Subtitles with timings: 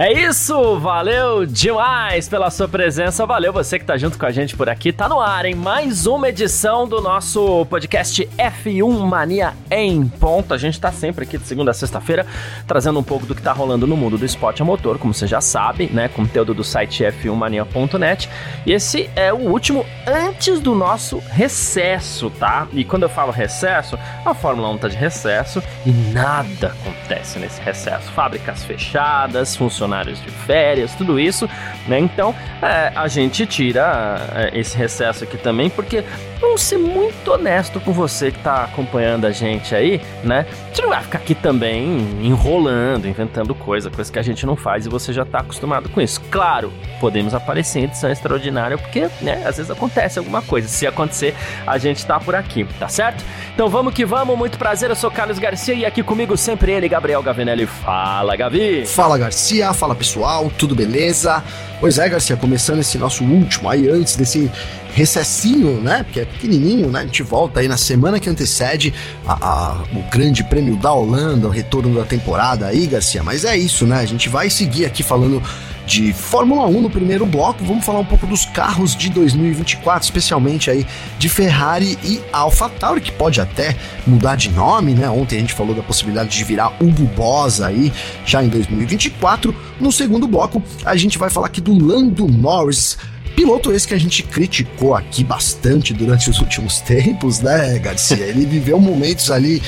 [0.00, 4.56] É isso, valeu demais pela sua presença, valeu você que tá junto com a gente
[4.56, 4.92] por aqui.
[4.92, 10.54] Tá no ar, em mais uma edição do nosso podcast F1 Mania em ponto.
[10.54, 12.24] A gente tá sempre aqui de segunda a sexta-feira
[12.64, 15.26] trazendo um pouco do que tá rolando no mundo do esporte a motor, como você
[15.26, 16.06] já sabe, né?
[16.06, 18.30] Conteúdo do site f1mania.net.
[18.64, 22.68] E esse é o último antes do nosso recesso, tá?
[22.72, 27.60] E quando eu falo recesso, a Fórmula 1 tá de recesso e nada acontece nesse
[27.60, 28.08] recesso.
[28.12, 31.48] Fábricas fechadas, funcionando funcionários de férias, tudo isso,
[31.86, 31.98] né?
[31.98, 36.04] Então é, a gente tira é, esse recesso aqui também, porque
[36.40, 40.46] vamos ser muito honesto com você que está acompanhando a gente aí, né?
[40.50, 44.56] A gente não vai ficar aqui também enrolando, inventando coisa, coisa que a gente não
[44.56, 46.20] faz e você já está acostumado com isso.
[46.30, 50.68] Claro, podemos aparecer em edição extraordinária, porque, né, às vezes acontece alguma coisa.
[50.68, 51.34] Se acontecer,
[51.66, 53.24] a gente está por aqui, tá certo?
[53.54, 56.88] Então vamos que vamos, muito prazer, eu sou Carlos Garcia e aqui comigo sempre ele,
[56.88, 57.66] Gabriel Gavinelli.
[57.66, 58.86] Fala, Gavi!
[58.86, 61.42] Fala, Garcia, fala pessoal, tudo beleza?
[61.80, 64.50] Pois é, Garcia, começando esse nosso último aí antes desse
[64.92, 66.02] recessinho, né?
[66.02, 67.00] Porque é pequenininho, né?
[67.00, 68.92] A gente volta aí na semana que antecede
[69.26, 73.22] a, a, o grande prêmio da Holanda, o retorno da temporada aí, Garcia.
[73.22, 73.98] Mas é isso, né?
[73.98, 75.42] A gente vai seguir aqui falando
[75.88, 77.64] de Fórmula 1 no primeiro bloco.
[77.64, 80.86] Vamos falar um pouco dos carros de 2024, especialmente aí
[81.18, 83.74] de Ferrari e AlphaTauri, que pode até
[84.06, 85.08] mudar de nome, né?
[85.08, 87.90] Ontem a gente falou da possibilidade de virar Hugo Boss aí
[88.26, 89.54] já em 2024.
[89.80, 92.98] No segundo bloco, a gente vai falar aqui do Lando Norris.
[93.38, 98.24] Piloto esse que a gente criticou aqui bastante durante os últimos tempos, né, Garcia?
[98.24, 99.62] Ele viveu momentos ali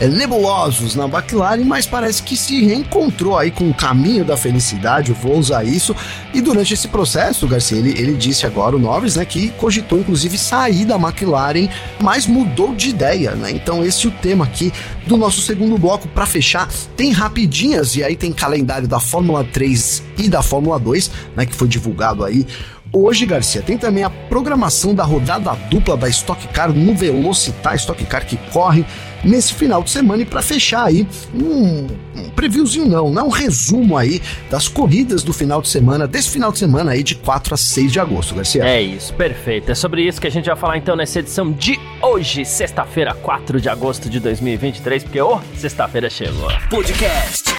[0.00, 5.12] é, nebulosos na McLaren, mas parece que se reencontrou aí com o caminho da felicidade,
[5.12, 5.94] vou usar isso.
[6.32, 10.38] E durante esse processo, Garcia, ele, ele disse agora, o Norris, né, que cogitou inclusive
[10.38, 11.68] sair da McLaren,
[12.00, 13.50] mas mudou de ideia, né?
[13.50, 14.72] Então esse é o tema aqui
[15.06, 16.08] do nosso segundo bloco.
[16.08, 21.10] Para fechar, tem rapidinhas e aí tem calendário da Fórmula 3 e da Fórmula 2,
[21.36, 22.46] né, que foi divulgado aí
[22.92, 28.04] Hoje, Garcia, tem também a programação da rodada dupla da Stock Car no Velocitar, Stock
[28.04, 28.84] Car que corre
[29.22, 31.86] nesse final de semana e para fechar aí um,
[32.16, 34.20] um previewzinho não, não um resumo aí
[34.50, 37.92] das corridas do final de semana, desse final de semana aí de 4 a 6
[37.92, 38.64] de agosto, Garcia.
[38.64, 39.70] É isso, perfeito.
[39.70, 43.60] É sobre isso que a gente vai falar então nessa edição de hoje, sexta-feira, 4
[43.60, 46.50] de agosto de 2023, porque ô, oh, sexta-feira chegou.
[46.68, 47.54] Podcast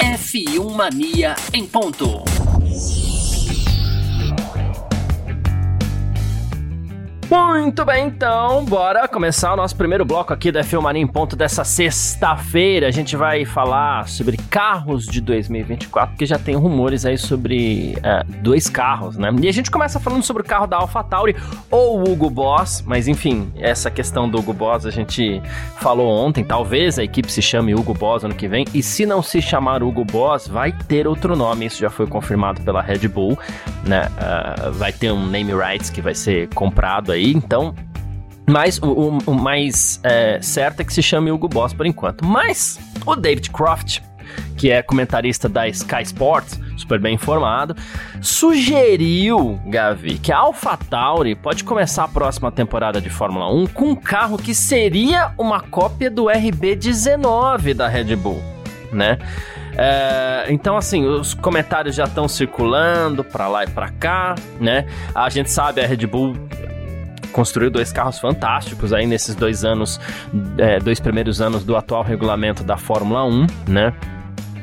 [0.00, 2.22] F1 Mania em ponto.
[7.30, 11.36] Muito bem, então, bora começar o nosso primeiro bloco aqui da F1 Mania em ponto
[11.36, 12.88] dessa sexta-feira.
[12.88, 18.24] A gente vai falar sobre carros de 2024, porque já tem rumores aí sobre é,
[18.40, 19.30] dois carros, né?
[19.42, 21.36] E a gente começa falando sobre o carro da AlphaTauri
[21.70, 25.42] ou o Hugo Boss, mas enfim, essa questão do Hugo Boss a gente
[25.76, 26.42] falou ontem.
[26.42, 29.82] Talvez a equipe se chame Hugo Boss ano que vem, e se não se chamar
[29.82, 31.66] Hugo Boss, vai ter outro nome.
[31.66, 33.38] Isso já foi confirmado pela Red Bull,
[33.84, 34.08] né?
[34.16, 37.74] Uh, vai ter um name rights que vai ser comprado aí aí, então.
[38.48, 42.24] Mas o, o, o mais é, certo é que se chame Hugo Boss por enquanto.
[42.24, 44.00] Mas o David Croft,
[44.56, 47.76] que é comentarista da Sky Sports, super bem informado,
[48.22, 53.94] sugeriu, Gavi, que a AlphaTauri pode começar a próxima temporada de Fórmula 1 com um
[53.94, 58.42] carro que seria uma cópia do RB19 da Red Bull,
[58.90, 59.18] né?
[59.76, 64.86] É, então, assim, os comentários já estão circulando para lá e para cá, né?
[65.14, 66.34] A gente sabe a Red Bull
[67.38, 70.00] construiu dois carros fantásticos aí nesses dois anos,
[70.58, 73.94] é, dois primeiros anos do atual regulamento da Fórmula 1, né?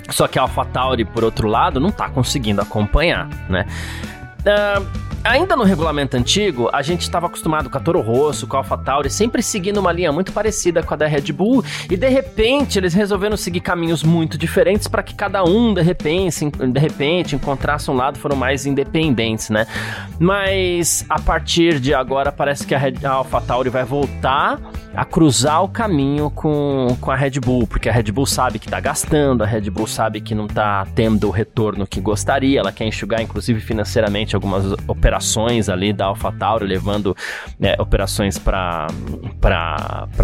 [0.10, 3.66] Só que a AlphaTauri, por outro lado, não está conseguindo acompanhar, né?
[4.46, 8.60] Uh, ainda no regulamento antigo, a gente estava acostumado com a Toro Rosso, com a
[8.60, 12.78] AlphaTauri, sempre seguindo uma linha muito parecida com a da Red Bull, e de repente
[12.78, 17.90] eles resolveram seguir caminhos muito diferentes para que cada um de repente, de repente encontrasse
[17.90, 19.66] um lado, foram mais independentes, né?
[20.20, 24.60] Mas a partir de agora parece que a, Red, a AlphaTauri vai voltar
[24.96, 28.68] a cruzar o caminho com, com a Red Bull, porque a Red Bull sabe que
[28.68, 32.72] está gastando, a Red Bull sabe que não está tendo o retorno que gostaria, ela
[32.72, 37.16] quer enxugar inclusive financeiramente algumas operações ali da AlphaTauri, levando
[37.60, 38.88] né, operações para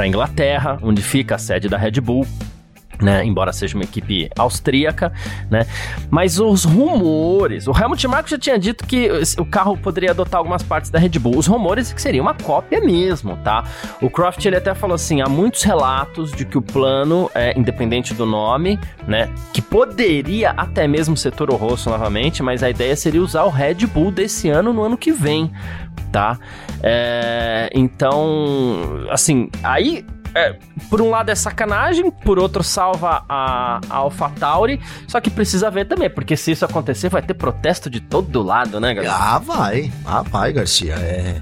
[0.05, 2.25] Inglaterra, onde fica a sede da Red Bull.
[3.01, 3.23] Né?
[3.25, 5.11] Embora seja uma equipe austríaca,
[5.49, 5.65] né?
[6.09, 10.63] Mas os rumores, o Helmut Marko já tinha dito que o carro poderia adotar algumas
[10.63, 11.37] partes da Red Bull.
[11.37, 13.63] Os rumores é que seria uma cópia mesmo, tá?
[14.01, 18.13] O Croft ele até falou assim, há muitos relatos de que o plano é independente
[18.13, 19.29] do nome, né?
[19.53, 23.85] Que poderia até mesmo ser Toro Rosso novamente, mas a ideia seria usar o Red
[23.87, 25.51] Bull desse ano no ano que vem,
[26.11, 26.37] tá?
[26.83, 30.55] É, então, assim, aí é,
[30.89, 35.85] por um lado é sacanagem, por outro salva a, a AlphaTauri, só que precisa ver
[35.85, 39.13] também, porque se isso acontecer vai ter protesto de todo lado, né, Garcia?
[39.13, 41.41] Ah, vai, ah, vai, Garcia, é...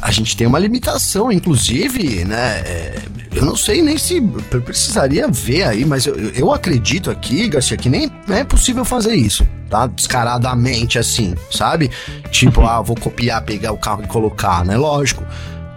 [0.00, 2.60] A gente tem uma limitação, inclusive, né?
[2.60, 3.02] É,
[3.34, 4.20] eu não sei nem se
[4.64, 9.46] precisaria ver aí, mas eu, eu acredito aqui, Garcia, que nem é possível fazer isso,
[9.68, 9.88] tá?
[9.88, 11.90] Descaradamente assim, sabe?
[12.30, 14.76] Tipo, ah, vou copiar, pegar o carro e colocar, né?
[14.76, 15.24] Lógico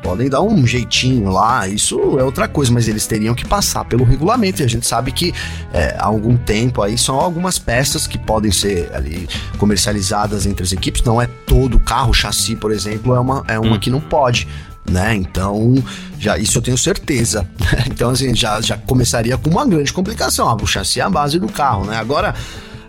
[0.06, 4.04] podem dar um jeitinho lá, isso é outra coisa, mas eles teriam que passar pelo
[4.04, 5.34] regulamento e a gente sabe que
[5.74, 10.72] é, há algum tempo aí são algumas peças que podem ser ali comercializadas entre as
[10.72, 13.80] equipes, não é todo carro, chassi, por exemplo, é uma, é uma hum.
[13.80, 14.48] que não pode.
[14.88, 15.16] Né?
[15.16, 15.74] Então,
[16.20, 17.50] já isso eu tenho certeza.
[17.90, 20.48] então, assim, já, já começaria com uma grande complicação.
[20.48, 21.98] Ah, o chassi é a base do carro, né?
[21.98, 22.36] Agora,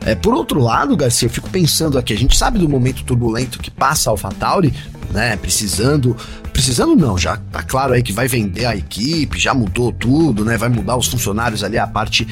[0.06, 3.58] é, por outro lado, Garcia, eu fico pensando aqui, a gente sabe do momento turbulento
[3.58, 4.72] que passa a AlphaTauri,
[5.10, 5.36] né?
[5.36, 6.16] Precisando.
[6.52, 10.56] Precisando não, já tá claro aí que vai vender a equipe, já mudou tudo, né?
[10.56, 12.24] Vai mudar os funcionários ali, a parte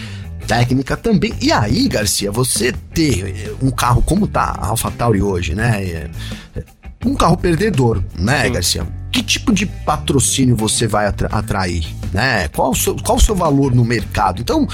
[0.46, 1.34] técnica também.
[1.40, 5.84] E aí, Garcia, você ter um carro como tá a AlphaTauri hoje, né?
[5.84, 6.10] É,
[6.54, 6.64] é,
[7.04, 8.52] um carro perdedor, né, Sim.
[8.52, 9.03] Garcia?
[9.14, 12.48] Que tipo de patrocínio você vai atrair, né?
[12.48, 14.40] Qual o, seu, qual o seu valor no mercado?
[14.40, 14.66] Então,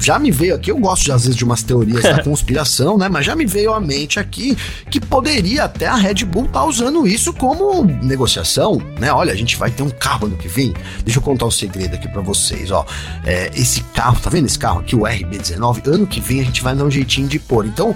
[0.00, 3.08] já me veio aqui, eu gosto de, às vezes de umas teorias da conspiração, né?
[3.08, 4.58] Mas já me veio à mente aqui
[4.90, 9.12] que poderia até a Red Bull estar tá usando isso como negociação, né?
[9.12, 10.74] Olha, a gente vai ter um carro ano que vem.
[11.04, 12.84] Deixa eu contar um segredo aqui para vocês, ó.
[13.24, 15.86] É, esse carro, tá vendo esse carro aqui, o RB19?
[15.86, 17.64] Ano que vem a gente vai dar um jeitinho de pôr.
[17.64, 17.94] Então,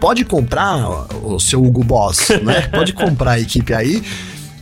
[0.00, 0.78] pode comprar
[1.22, 2.68] o seu Hugo Boss, né?
[2.72, 4.02] Pode comprar a equipe aí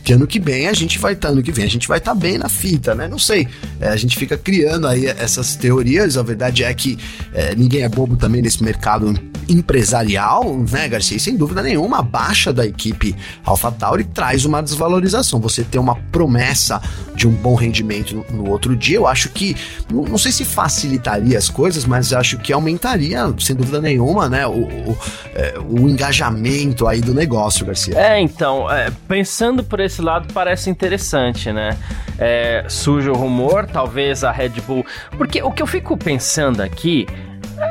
[0.05, 1.97] que ano que vem a gente vai estar, tá, ano que vem a gente vai
[1.97, 3.07] estar tá bem na fita, né?
[3.07, 3.47] Não sei.
[3.81, 6.15] É, a gente fica criando aí essas teorias.
[6.15, 6.95] A verdade é que
[7.33, 9.11] é, ninguém é bobo também nesse mercado
[9.47, 11.17] empresarial, né, Garcia?
[11.17, 15.39] E sem dúvida nenhuma, a baixa da equipe AlphaTauri traz uma desvalorização.
[15.39, 16.81] Você ter uma promessa
[17.15, 19.55] de um bom rendimento no, no outro dia, eu acho que,
[19.91, 24.45] não, não, sei se facilitaria as coisas, mas acho que aumentaria, sem dúvida nenhuma, né,
[24.45, 24.97] o, o,
[25.33, 27.97] é, o engajamento aí do negócio, Garcia.
[27.97, 31.77] É, então, é, pensando por esse lado parece interessante, né?
[32.17, 34.85] É, surge o rumor, talvez a Red Bull.
[35.17, 37.05] Porque o que eu fico pensando aqui.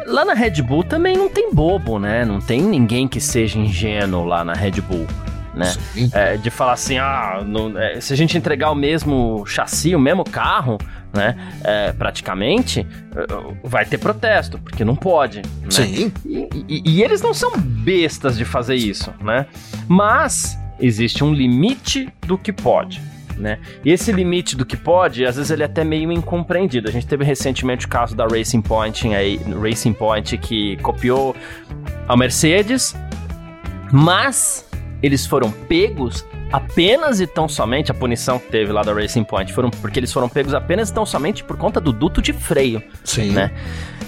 [0.06, 2.25] Lá na Red Bull também não tem bobo, né?
[2.25, 5.06] Não tem ninguém que seja ingênuo lá na Red Bull.
[5.55, 5.73] Né?
[6.12, 10.00] É, de falar assim, ah, não, é, se a gente entregar o mesmo chassi, o
[10.00, 10.79] mesmo carro,
[11.12, 11.37] né?
[11.62, 12.81] É, praticamente,
[13.14, 13.26] é,
[13.62, 15.38] vai ter protesto, porque não pode.
[15.38, 15.70] Né?
[15.70, 16.12] Sim.
[16.26, 19.46] E, e, e, eles não são bestas de fazer isso, né?
[19.87, 23.00] Mas existe um limite do que pode.
[23.36, 23.58] Né?
[23.84, 26.88] E esse limite do que pode, às vezes ele é até meio incompreendido.
[26.88, 31.34] A gente teve recentemente o caso da Racing Point, aí, Racing Point que copiou
[32.08, 32.94] a Mercedes,
[33.92, 34.69] mas
[35.02, 39.52] eles foram pegos apenas e tão somente a punição que teve lá da Racing Point
[39.52, 42.80] foram porque eles foram pegos apenas e tão somente por conta do duto de freio,
[43.02, 43.32] Sim.
[43.32, 43.50] né?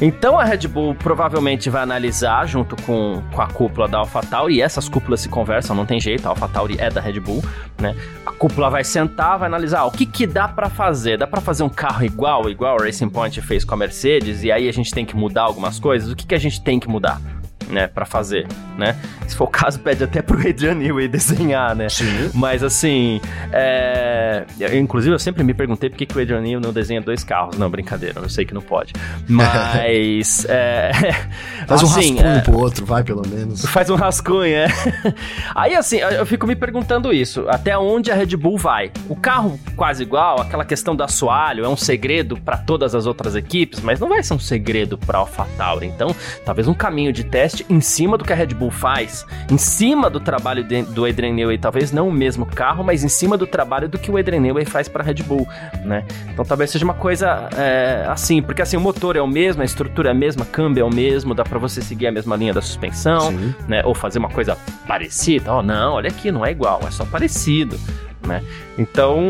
[0.01, 4.63] Então a Red Bull provavelmente vai analisar junto com, com a cúpula da AlphaTauri, e
[4.63, 7.43] essas cúpulas se conversam, não tem jeito, a AlphaTauri é da Red Bull,
[7.81, 7.97] né?
[8.25, 11.19] A cúpula vai sentar, vai analisar ó, o que que dá para fazer?
[11.19, 14.53] Dá para fazer um carro igual, igual a Racing Point fez com a Mercedes, e
[14.53, 16.13] aí a gente tem que mudar algumas coisas?
[16.13, 17.21] O que que a gente tem que mudar?
[17.69, 18.47] Né, para fazer,
[18.77, 18.97] né?
[19.27, 21.89] Se for o caso, pede até pro Adrian Newey desenhar, né?
[21.89, 22.31] Sim.
[22.35, 23.21] Mas assim,
[23.53, 24.45] é...
[24.59, 27.25] eu, inclusive eu sempre me perguntei por que, que o Adrian Newey não desenha dois
[27.25, 27.57] carros.
[27.59, 28.93] Não, brincadeira, eu sei que não pode.
[29.29, 30.93] Mas, é...
[31.67, 32.41] Faz assim, um rascunho é...
[32.41, 33.65] pro outro, vai pelo menos.
[33.67, 34.67] Faz um rascunho, é.
[35.55, 38.91] Aí assim, eu fico me perguntando isso, até onde a Red Bull vai?
[39.09, 43.35] O carro quase igual, aquela questão do assoalho, é um segredo para todas as outras
[43.35, 45.87] equipes, mas não vai ser um segredo para AlphaTauri.
[45.87, 49.57] Então, talvez um caminho de teste em cima do que a Red Bull faz, em
[49.57, 53.37] cima do trabalho de, do Adrian Newey, talvez não o mesmo carro, mas em cima
[53.37, 55.47] do trabalho do que o Adrian Newey faz para a Red Bull,
[55.85, 56.05] né?
[56.33, 59.65] Então talvez seja uma coisa é, assim, porque assim, o motor é o mesmo, a
[59.65, 62.53] estrutura é a mesma, câmbio é o mesmo, dá para você seguir a mesma linha
[62.53, 63.55] da suspensão, Sim.
[63.69, 63.83] né?
[63.85, 65.53] Ou fazer uma coisa parecida.
[65.53, 67.79] Oh, não, olha aqui, não é igual, é só parecido
[68.27, 68.43] né?
[68.79, 69.21] Então,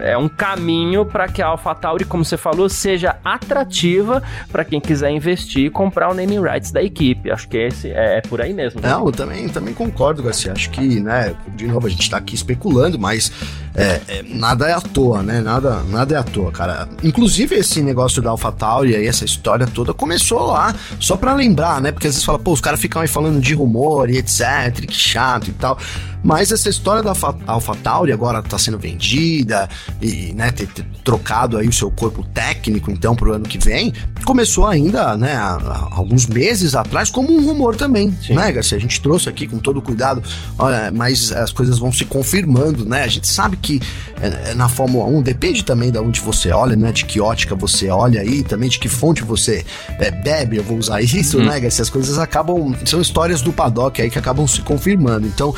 [0.00, 4.22] é um caminho para que a AlphaTauri, como você falou, seja atrativa
[4.52, 7.30] para quem quiser investir e comprar o naming rights da equipe.
[7.30, 8.80] Acho que esse é, é por aí mesmo.
[8.80, 8.88] Né?
[8.88, 10.52] Não, eu também, também concordo, Garcia.
[10.52, 13.32] Acho que, né, de novo, a gente está aqui especulando, mas
[13.74, 15.40] é, é, nada é à toa, né?
[15.40, 16.88] Nada, nada é à toa, cara.
[17.02, 21.90] Inclusive, esse negócio da AlphaTauri aí, essa história toda, começou lá, só pra lembrar, né?
[21.90, 24.94] Porque às vezes fala, pô, os caras ficam aí falando de rumor e etc, que
[24.94, 25.78] chato e tal.
[26.24, 27.12] Mas essa história da
[27.46, 29.68] AlphaTauri agora tá sendo vendida
[30.00, 33.92] e, né, ter, ter, trocado aí o seu corpo técnico, então, pro ano que vem,
[34.24, 38.34] começou ainda, né, há, há alguns meses atrás como um rumor também, Sim.
[38.34, 38.78] né, Garcia?
[38.78, 40.22] A gente trouxe aqui com todo cuidado,
[40.58, 43.02] olha, mas as coisas vão se confirmando, né?
[43.02, 43.82] A gente sabe que
[44.20, 47.54] é, é na Fórmula 1 depende também de onde você olha, né, de que ótica
[47.54, 49.64] você olha aí, também de que fonte você
[49.98, 51.44] é, bebe, eu vou usar isso, uhum.
[51.44, 51.82] né, Garcia?
[51.82, 55.26] As coisas acabam, são histórias do paddock aí que acabam se confirmando.
[55.26, 55.54] Então,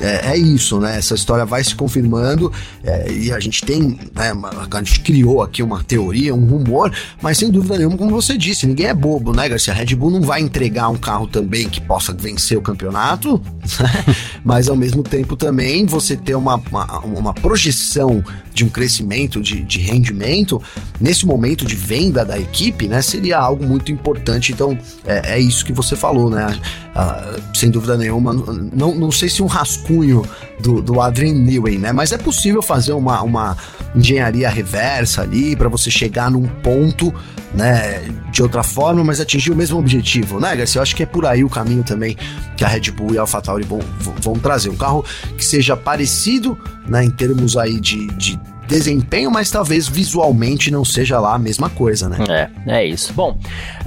[0.00, 0.98] é, é, isso, né?
[0.98, 2.52] Essa história vai se confirmando
[2.84, 4.32] é, e a gente tem, né?
[4.70, 8.66] A gente criou aqui uma teoria, um rumor, mas sem dúvida nenhuma, como você disse,
[8.66, 9.72] ninguém é bobo, né, Garcia?
[9.72, 13.40] A Red Bull não vai entregar um carro também que possa vencer o campeonato,
[13.80, 14.14] né?
[14.44, 18.22] mas ao mesmo tempo também você ter uma, uma, uma projeção
[18.56, 20.62] de um crescimento de, de, rendimento
[20.98, 23.02] nesse momento de venda da equipe, né?
[23.02, 24.50] Seria algo muito importante.
[24.50, 26.58] Então é, é isso que você falou, né?
[26.94, 30.24] Ah, sem dúvida nenhuma, não, não sei se um rascunho
[30.58, 31.92] do, do Adrian Newey, né?
[31.92, 33.58] Mas é possível fazer uma, uma
[33.94, 37.12] engenharia reversa ali para você chegar num ponto,
[37.52, 38.02] né?
[38.32, 40.78] De outra forma, mas atingir o mesmo objetivo, né, Garcia?
[40.78, 42.16] Eu acho que é por aí o caminho também
[42.56, 43.80] que a Red Bull e a AlphaTauri vão,
[44.22, 44.70] vão trazer.
[44.70, 45.04] Um carro
[45.36, 47.04] que seja parecido, né?
[47.04, 52.08] Em termos aí de, de desempenho, mas talvez visualmente não seja lá a mesma coisa,
[52.08, 52.18] né?
[52.28, 53.12] É, é isso.
[53.12, 53.86] Bom, uh,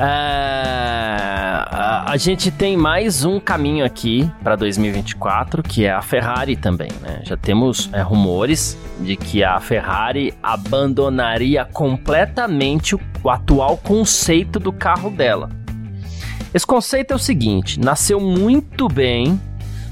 [2.05, 7.21] a gente tem mais um caminho aqui para 2024, que é a Ferrari também, né?
[7.23, 14.71] Já temos é, rumores de que a Ferrari abandonaria completamente o, o atual conceito do
[14.71, 15.49] carro dela.
[16.53, 19.39] Esse conceito é o seguinte: nasceu muito bem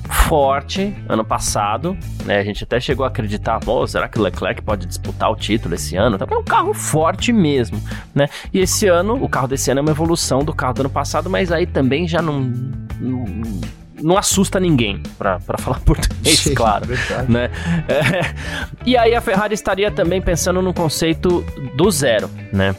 [0.08, 2.40] forte ano passado, né?
[2.40, 5.76] A gente até chegou a acreditar, pô, será que o Leclerc pode disputar o título
[5.76, 6.18] esse ano?
[6.20, 7.82] É um carro forte mesmo,
[8.14, 8.28] né?
[8.54, 11.30] E esse ano, o carro desse ano é uma evolução do carro do ano passado,
[11.30, 12.42] mas aí também já não,
[13.00, 13.26] não
[14.02, 16.86] não assusta ninguém, para falar português, Sim, claro.
[16.86, 17.32] Verdade.
[17.32, 17.50] Né?
[17.88, 18.34] É,
[18.86, 21.44] e aí a Ferrari estaria também pensando no conceito
[21.76, 22.76] do zero, né?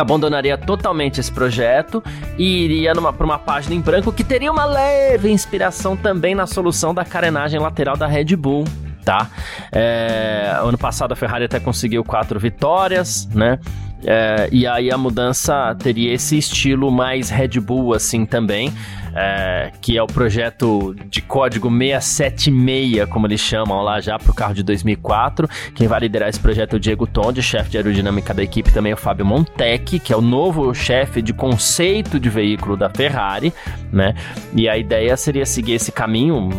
[0.00, 2.02] Abandonaria totalmente esse projeto
[2.38, 6.94] e iria para uma página em branco que teria uma leve inspiração também na solução
[6.94, 8.64] da carenagem lateral da Red Bull.
[9.04, 9.28] Tá?
[9.70, 13.58] É, ano passado a Ferrari até conseguiu quatro vitórias, né?
[14.06, 18.72] É, e aí a mudança teria esse estilo mais Red Bull assim também,
[19.14, 24.34] é, que é o projeto de código 676, como eles chamam lá já para o
[24.34, 25.48] carro de 2004.
[25.74, 28.92] Quem vai liderar esse projeto é o Diego Tondi, chefe de aerodinâmica da equipe, também
[28.92, 33.52] é o Fábio Montec, que é o novo chefe de conceito de veículo da Ferrari,
[33.92, 34.14] né?
[34.54, 36.50] E a ideia seria seguir esse caminho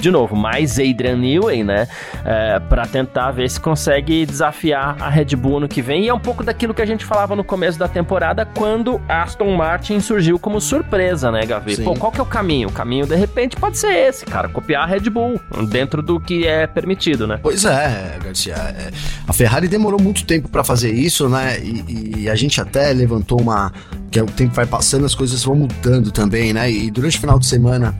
[0.00, 1.86] de novo, mais Adrian Newey, né?
[2.24, 6.04] É, para tentar ver se consegue desafiar a Red Bull no que vem.
[6.04, 9.54] E é um pouco daquilo que a gente falava no começo da temporada, quando Aston
[9.56, 11.76] Martin surgiu como surpresa, né, Gavi?
[11.76, 11.84] Sim.
[11.84, 12.68] Pô, qual que é o caminho?
[12.68, 14.48] O caminho, de repente, pode ser esse, cara.
[14.48, 17.38] Copiar a Red Bull dentro do que é permitido, né?
[17.42, 18.54] Pois é, Garcia.
[18.54, 18.90] É,
[19.26, 21.58] a Ferrari demorou muito tempo para fazer isso, né?
[21.60, 23.72] E, e, a gente até levantou uma.
[24.10, 26.70] Que o tempo vai passando, as coisas vão mudando também, né?
[26.70, 27.94] E durante o final de semana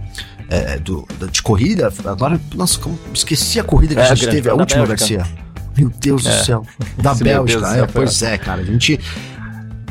[0.51, 1.93] é, do, de corrida.
[2.05, 5.25] Agora, nossa, como, esqueci a corrida que é, a gente teve, a última, Garcia.
[5.79, 6.39] Meu Deus é.
[6.39, 6.67] do céu.
[6.99, 8.61] Da Esse Bélgica, é, pois é, cara.
[8.61, 8.99] A gente.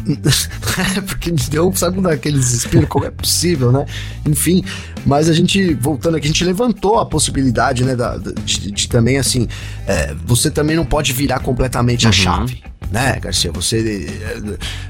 [1.07, 3.85] porque me deu, sabe, daquele desespero, como é possível, né?
[4.25, 4.63] Enfim,
[5.05, 9.17] mas a gente, voltando aqui, a gente levantou a possibilidade, né, da, de, de também,
[9.17, 9.47] assim,
[9.85, 12.09] é, você também não pode virar completamente uhum.
[12.09, 13.51] a chave, né, Garcia?
[13.51, 14.09] Você,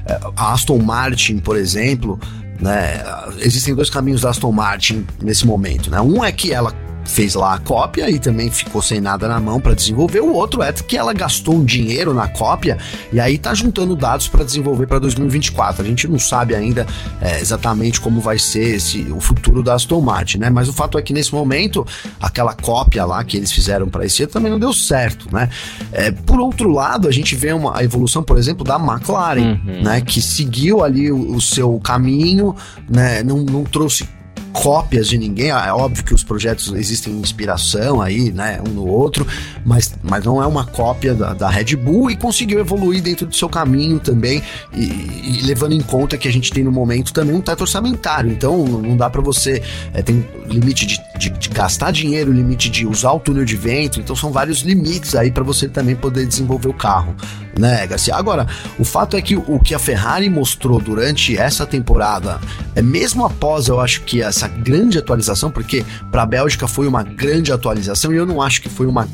[0.06, 2.18] é, é, a Aston Martin, por exemplo,
[2.60, 3.02] né?
[3.38, 6.00] Existem dois caminhos da Aston Martin nesse momento, né?
[6.00, 6.74] Um é que ela
[7.10, 10.20] fez lá a cópia e também ficou sem nada na mão para desenvolver.
[10.20, 12.78] O outro é que ela gastou um dinheiro na cópia
[13.12, 15.82] e aí tá juntando dados para desenvolver para 2024.
[15.82, 16.86] A gente não sabe ainda
[17.20, 20.50] é, exatamente como vai ser esse, o futuro da Aston Martin, né?
[20.50, 21.84] Mas o fato é que nesse momento
[22.20, 25.50] aquela cópia lá que eles fizeram para esse ano também não deu certo, né?
[25.90, 29.82] É, por outro lado, a gente vê uma a evolução, por exemplo, da McLaren, uhum.
[29.82, 30.00] né?
[30.00, 32.54] Que seguiu ali o, o seu caminho,
[32.88, 33.22] né?
[33.24, 34.08] Não, não trouxe
[34.52, 35.50] cópias de ninguém.
[35.50, 39.26] É óbvio que os projetos existem inspiração aí, né, um no outro,
[39.64, 43.34] mas, mas não é uma cópia da, da Red Bull e conseguiu evoluir dentro do
[43.34, 44.42] seu caminho também
[44.74, 48.30] e, e, levando em conta que a gente tem no momento também um teto orçamentário.
[48.30, 52.86] Então não dá para você é, tem limite de, de, de, gastar dinheiro, limite de
[52.86, 54.00] usar o túnel de vento.
[54.00, 57.14] Então são vários limites aí para você também poder desenvolver o carro,
[57.58, 58.14] né, Garcia?
[58.14, 58.46] Agora
[58.78, 62.40] o fato é que o que a Ferrari mostrou durante essa temporada
[62.74, 67.02] é mesmo após eu acho que essa grande atualização, porque para a Bélgica foi uma
[67.02, 69.06] grande atualização e eu não acho que foi uma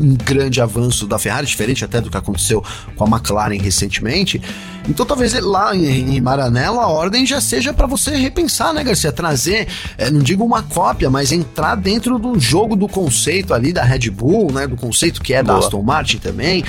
[0.00, 2.62] um grande avanço da Ferrari, diferente até do que aconteceu
[2.96, 4.40] com a McLaren recentemente.
[4.88, 9.12] Então talvez lá em, Maranello a ordem já seja para você repensar, né, Garcia?
[9.12, 13.84] Trazer, é, não digo uma cópia, mas entrar dentro do jogo do conceito ali da
[13.84, 14.66] Red Bull, né?
[14.66, 15.60] Do conceito que é Boa.
[15.60, 16.64] da Aston Martin também,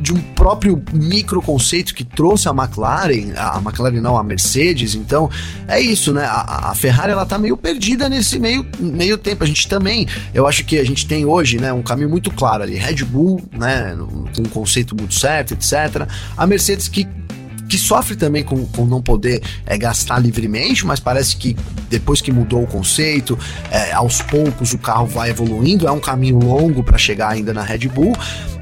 [0.00, 4.94] de um próprio micro conceito que trouxe a McLaren, a McLaren não, a Mercedes.
[4.94, 5.28] Então
[5.68, 6.24] é isso, né?
[6.24, 9.44] A, a Ferrari ela tá meio perdida nesse meio, meio tempo.
[9.44, 12.49] A gente também, eu acho que a gente tem hoje, né, um caminho muito claro
[12.58, 12.76] ali.
[12.76, 13.96] Red Bull, né,
[14.34, 16.08] com um conceito muito certo, etc.
[16.36, 17.06] A Mercedes que
[17.70, 21.56] que sofre também com, com não poder é, gastar livremente, mas parece que
[21.88, 23.38] depois que mudou o conceito,
[23.70, 27.62] é, aos poucos o carro vai evoluindo, é um caminho longo para chegar ainda na
[27.62, 28.12] Red Bull.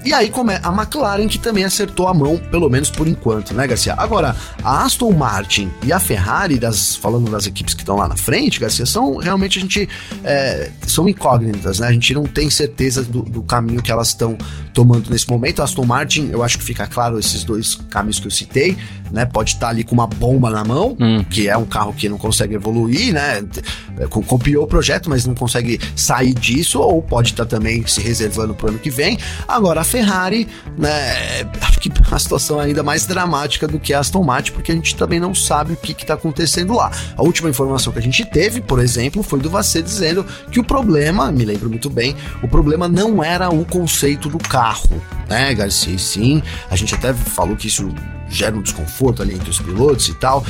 [0.04, 3.52] E aí como é a McLaren que também acertou a mão, pelo menos por enquanto,
[3.54, 3.94] né, Garcia?
[3.96, 8.16] Agora, a Aston Martin e a Ferrari, das, falando das equipes que estão lá na
[8.16, 9.88] frente, Garcia, são realmente a gente
[10.24, 11.88] é, são incógnitas, né?
[11.88, 14.36] A gente não tem certeza do, do caminho que elas estão
[14.72, 15.60] tomando nesse momento.
[15.60, 18.76] A Aston Martin, eu acho que fica claro esses dois caminhos que eu citei,
[19.10, 19.24] né?
[19.24, 21.24] Pode estar ali com uma bomba na mão, hum.
[21.24, 23.44] que é um carro que não consegue evoluir, né?
[24.10, 28.66] Copiou o projeto, mas não consegue sair disso, ou pode estar também se reservando para
[28.66, 29.18] o ano que vem.
[29.46, 30.46] Agora, a Ferrari,
[30.76, 31.44] né?
[31.60, 34.74] Acho que a situação é ainda mais dramática do que a Aston Martin, porque a
[34.74, 36.90] gente também não sabe o que está acontecendo lá.
[37.16, 40.64] A última informação que a gente teve, por exemplo, foi do Vassé dizendo que o
[40.64, 45.94] problema, me lembro muito bem, o problema não era o conceito do carro, né, Garcia?
[45.94, 47.92] E sim, a gente até falou que isso
[48.28, 50.44] gera um desconforto ali entre os pilotos e tal.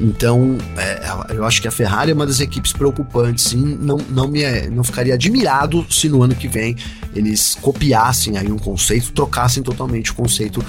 [0.00, 3.78] Então, é, eu acho que a Ferrari é uma das equipes preocupantes, sim.
[3.80, 6.76] Não, não, me, não ficaria admirado se no ano que vem
[7.14, 10.64] eles copiassem aí um conceito, trocassem totalmente o conceito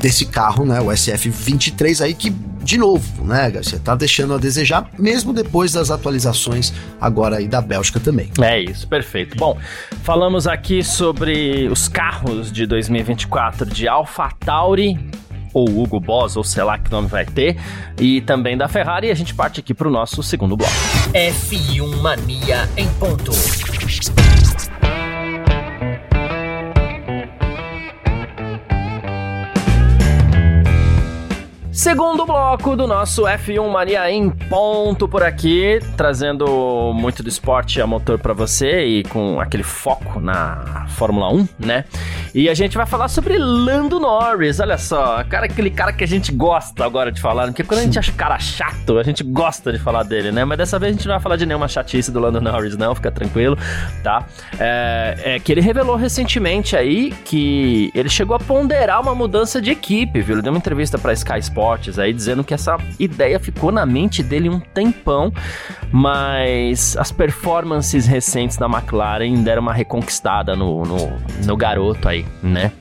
[0.00, 0.80] desse carro, né?
[0.80, 5.90] O SF23 aí que, de novo, né, Garcia, tá deixando a desejar, mesmo depois das
[5.90, 8.30] atualizações agora aí da Bélgica também.
[8.40, 9.36] É isso, perfeito.
[9.36, 9.56] Bom,
[10.02, 14.98] falamos aqui sobre os carros de 2024 de AlphaTauri,
[15.52, 17.56] ou Hugo Boss, ou sei lá que nome vai ter,
[17.98, 19.08] e também da Ferrari.
[19.08, 20.72] E a gente parte aqui para o nosso segundo bloco.
[21.12, 23.32] F1 Mania em ponto.
[31.82, 37.86] Segundo bloco do nosso F1 Mania em ponto por aqui, trazendo muito do esporte a
[37.88, 41.84] motor para você e com aquele foco na Fórmula 1, né?
[42.34, 46.06] E a gente vai falar sobre Lando Norris, olha só, cara, aquele cara que a
[46.06, 49.70] gente gosta agora de falar, porque quando a gente acha cara chato, a gente gosta
[49.70, 50.42] de falar dele, né?
[50.42, 52.94] Mas dessa vez a gente não vai falar de nenhuma chatice do Lando Norris, não,
[52.94, 53.58] fica tranquilo,
[54.02, 54.26] tá?
[54.58, 59.70] É, é que ele revelou recentemente aí que ele chegou a ponderar uma mudança de
[59.70, 60.36] equipe, viu?
[60.36, 64.22] Ele deu uma entrevista para Sky Sports aí, dizendo que essa ideia ficou na mente
[64.22, 65.30] dele um tempão,
[65.90, 71.12] mas as performances recentes da McLaren deram uma reconquistada no, no,
[71.44, 72.72] no garoto aí, né?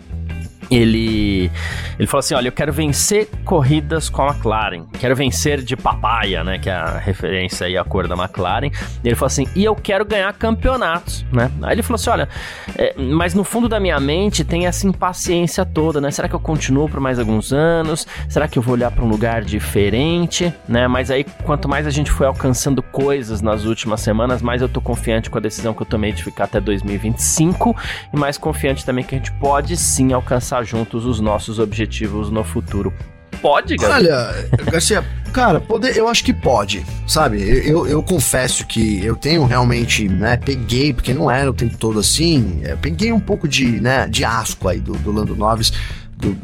[0.71, 1.51] Ele
[1.99, 6.43] ele falou assim, olha, eu quero vencer corridas com a McLaren, quero vencer de papaya,
[6.43, 8.71] né, que é a referência aí à cor da McLaren.
[9.03, 11.51] E ele falou assim, e eu quero ganhar campeonatos, né?
[11.61, 12.29] Aí ele falou assim, olha,
[12.77, 16.09] é, mas no fundo da minha mente tem essa impaciência toda, né?
[16.09, 18.07] Será que eu continuo por mais alguns anos?
[18.29, 20.87] Será que eu vou olhar para um lugar diferente, né?
[20.87, 24.79] Mas aí quanto mais a gente foi alcançando coisas nas últimas semanas, mais eu tô
[24.79, 27.75] confiante com a decisão que eu tomei de ficar até 2025
[28.13, 32.43] e mais confiante também que a gente pode sim alcançar juntos os nossos objetivos no
[32.43, 32.93] futuro.
[33.41, 33.97] Pode, Garcia?
[33.97, 37.41] Olha, Garcia, cara, poder, eu acho que pode, sabe?
[37.67, 41.99] Eu, eu confesso que eu tenho realmente, né, peguei, porque não era o tempo todo
[41.99, 45.73] assim, eu peguei um pouco de, né, de asco aí do, do Lando Noves,
[46.17, 46.37] do,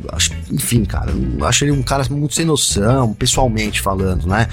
[0.51, 1.11] enfim, cara,
[1.43, 4.47] acho ele um cara muito sem noção, pessoalmente falando, né?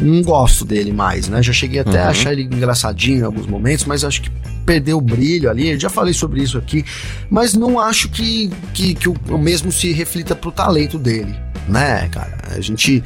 [0.00, 1.42] Não gosto dele mais, né?
[1.42, 2.08] Já cheguei até uhum.
[2.08, 4.30] a achar ele engraçadinho em alguns momentos, mas acho que
[4.64, 5.70] perdeu o brilho ali.
[5.70, 6.84] Eu já falei sobre isso aqui,
[7.30, 11.34] mas não acho que, que, que o, mesmo se reflita pro talento dele,
[11.68, 12.36] né, cara?
[12.54, 13.02] A gente.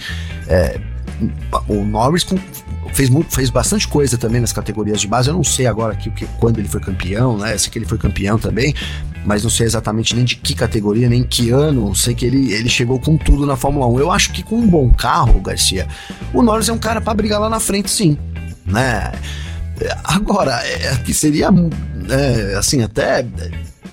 [0.48, 0.80] É,
[1.68, 2.26] o Norris
[2.92, 5.28] fez, muito, fez bastante coisa também nas categorias de base.
[5.28, 7.56] Eu não sei agora que, quando ele foi campeão, né?
[7.58, 8.74] Sei que ele foi campeão também,
[9.24, 11.94] mas não sei exatamente nem de que categoria, nem que ano.
[11.94, 14.00] Sei que ele, ele chegou com tudo na Fórmula 1.
[14.00, 15.86] Eu acho que com um bom carro, Garcia,
[16.32, 18.16] o Norris é um cara para brigar lá na frente, sim,
[18.66, 19.12] né?
[20.04, 21.48] Agora, é, que seria,
[22.08, 23.26] é, assim, até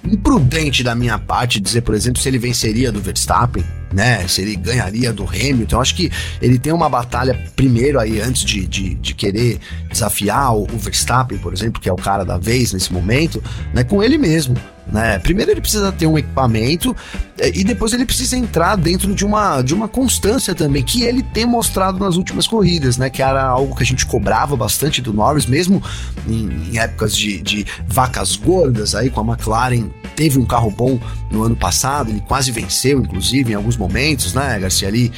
[0.03, 4.27] imprudente da minha parte dizer, por exemplo, se ele venceria do Verstappen, né?
[4.27, 5.75] Se ele ganharia do Hamilton.
[5.75, 10.55] Eu acho que ele tem uma batalha primeiro aí, antes de, de, de querer desafiar
[10.55, 13.83] o, o, Verstappen, por exemplo, que é o cara da vez nesse momento, né?
[13.83, 14.55] Com ele mesmo.
[14.91, 15.19] Né?
[15.19, 16.95] Primeiro ele precisa ter um equipamento
[17.37, 21.21] é, e depois ele precisa entrar dentro de uma, de uma constância também, que ele
[21.21, 23.09] tem mostrado nas últimas corridas, né?
[23.09, 25.81] Que era algo que a gente cobrava bastante do Norris, mesmo
[26.27, 29.89] em, em épocas de, de vacas gordas aí com a McLaren.
[30.15, 34.57] Teve um carro bom no ano passado, ele quase venceu, inclusive, em alguns momentos, né,
[34.59, 34.87] Garcia?
[34.87, 35.11] Ali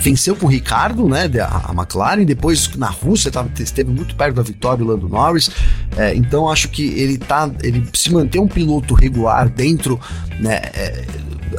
[0.00, 4.42] venceu com o Ricardo, né, a, McLaren, depois na Rússia tava, esteve muito perto da
[4.42, 5.50] vitória do Lando Norris,
[5.96, 10.00] é, então acho que ele tá, ele se manter um piloto regular dentro,
[10.40, 11.04] né, é,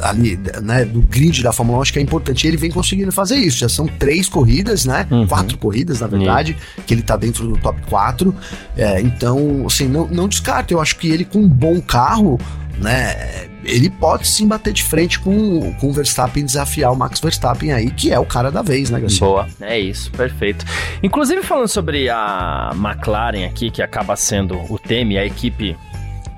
[0.01, 2.47] ali, né, do grid da Fórmula 1, acho que é importante.
[2.47, 3.57] Ele vem conseguindo fazer isso.
[3.57, 5.07] Já são três corridas, né?
[5.09, 5.27] Uhum.
[5.27, 6.83] Quatro corridas, na verdade, uhum.
[6.85, 8.35] que ele tá dentro do top 4.
[8.75, 10.73] É, então, assim, não, não descarto.
[10.73, 12.39] Eu acho que ele com um bom carro,
[12.77, 13.47] né?
[13.63, 17.89] Ele pode sim bater de frente com, com o Verstappen desafiar o Max Verstappen aí,
[17.89, 19.25] que é o cara da vez, né, Garcia?
[19.25, 20.65] Boa, é isso, perfeito.
[21.01, 25.75] Inclusive, falando sobre a McLaren aqui, que acaba sendo o tema a equipe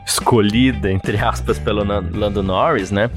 [0.08, 3.12] escolhida, entre aspas, pelo Lando Norris, né?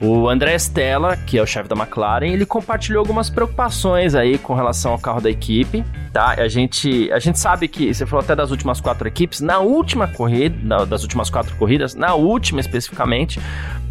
[0.00, 4.54] O André Stella, que é o chefe da McLaren, ele compartilhou algumas preocupações aí com
[4.54, 6.36] relação ao carro da equipe, tá?
[6.38, 10.06] A gente, a gente sabe que, você falou até das últimas quatro equipes, na última
[10.06, 13.40] corrida, das últimas quatro corridas, na última especificamente,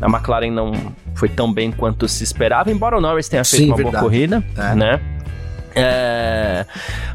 [0.02, 0.72] a McLaren não
[1.14, 3.98] foi tão bem quanto se esperava, embora o Norris tenha feito Sim, uma verdade.
[3.98, 4.76] boa corrida, é.
[4.76, 5.02] né?
[5.76, 6.66] É,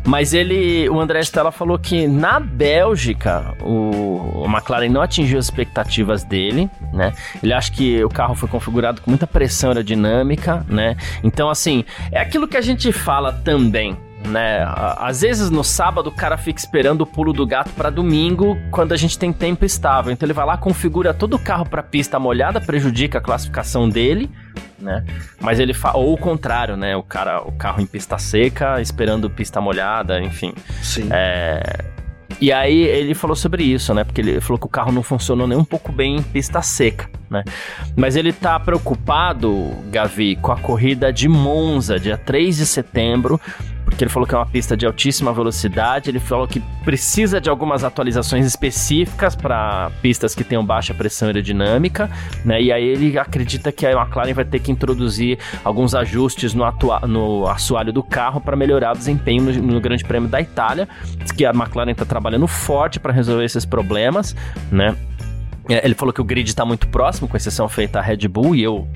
[0.04, 5.46] mas ele, o André Stella falou que na Bélgica o, o, McLaren não atingiu as
[5.46, 7.12] expectativas dele, né?
[7.42, 10.96] Ele acha que o carro foi configurado com muita pressão aerodinâmica, né?
[11.24, 13.96] Então, assim, é aquilo que a gente fala também,
[14.26, 14.62] né?
[14.98, 18.92] Às vezes no sábado o cara fica esperando o pulo do gato para domingo, quando
[18.92, 20.12] a gente tem tempo estável.
[20.12, 24.30] Então ele vai lá, configura todo o carro para pista molhada, prejudica a classificação dele,
[24.80, 25.04] né?
[25.40, 25.92] Mas ele fa...
[25.96, 26.96] ou o contrário, né?
[26.96, 30.52] O cara, o carro em pista seca, esperando pista molhada, enfim.
[30.82, 31.08] Sim.
[31.10, 31.84] É...
[32.40, 34.02] E aí ele falou sobre isso, né?
[34.02, 37.08] Porque ele falou que o carro não funcionou nem um pouco bem em pista seca,
[37.28, 37.44] né?
[37.94, 43.38] Mas ele tá preocupado, Gavi, com a corrida de Monza, dia 3 de setembro,
[44.00, 47.50] porque ele falou que é uma pista de altíssima velocidade, ele falou que precisa de
[47.50, 52.10] algumas atualizações específicas para pistas que tenham baixa pressão aerodinâmica,
[52.42, 52.62] né?
[52.62, 56.64] E aí ele acredita que a McLaren vai ter que introduzir alguns ajustes no,
[57.06, 61.30] no assoalho do carro para melhorar o desempenho no, no, Grande Prêmio da Itália, Diz
[61.30, 64.34] que a McLaren está trabalhando forte para resolver esses problemas,
[64.72, 64.96] né?
[65.68, 68.56] É, ele falou que o grid está muito próximo, com exceção feita a Red Bull,
[68.56, 68.88] e eu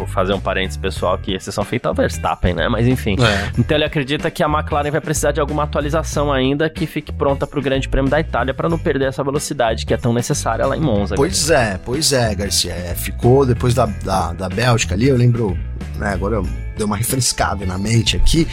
[0.00, 2.68] vou fazer um parênteses pessoal aqui, exceção feita ao Verstappen, né?
[2.68, 3.16] Mas enfim.
[3.20, 3.50] É.
[3.58, 7.46] Então ele acredita que a McLaren vai precisar de alguma atualização ainda que fique pronta
[7.46, 10.66] para o Grande Prêmio da Itália para não perder essa velocidade que é tão necessária
[10.66, 11.14] lá em Monza.
[11.14, 11.74] Pois Garcia.
[11.74, 12.72] é, pois é, Garcia.
[12.72, 15.58] É, ficou depois da, da, da Bélgica ali, eu lembro,
[15.96, 16.12] né?
[16.12, 18.48] Agora eu dei uma refrescada na mente aqui.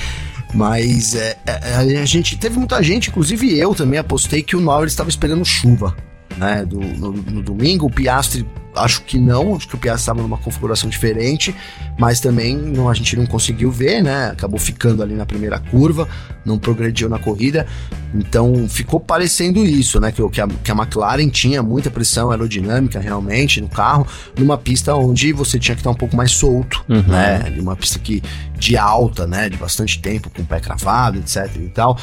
[0.53, 4.93] Mas é, é, a gente teve muita gente, inclusive eu também apostei que o Norris
[4.93, 5.93] estava esperando chuva
[6.37, 6.65] né?
[6.65, 8.45] Do, no, no domingo, o Piastri
[8.77, 11.55] acho que não, acho que o Piastri estava numa configuração diferente,
[11.97, 14.29] mas também não, a gente não conseguiu ver, né?
[14.29, 16.07] Acabou ficando ali na primeira curva,
[16.45, 17.65] não progrediu na corrida,
[18.13, 20.11] então ficou parecendo isso, né?
[20.11, 24.05] Que, que, a, que a McLaren tinha muita pressão aerodinâmica realmente no carro,
[24.37, 27.01] numa pista onde você tinha que estar um pouco mais solto, uhum.
[27.01, 27.53] né?
[27.59, 28.21] Uma pista que
[28.57, 29.49] de alta, né?
[29.49, 31.97] De bastante tempo, com o pé cravado, etc e tal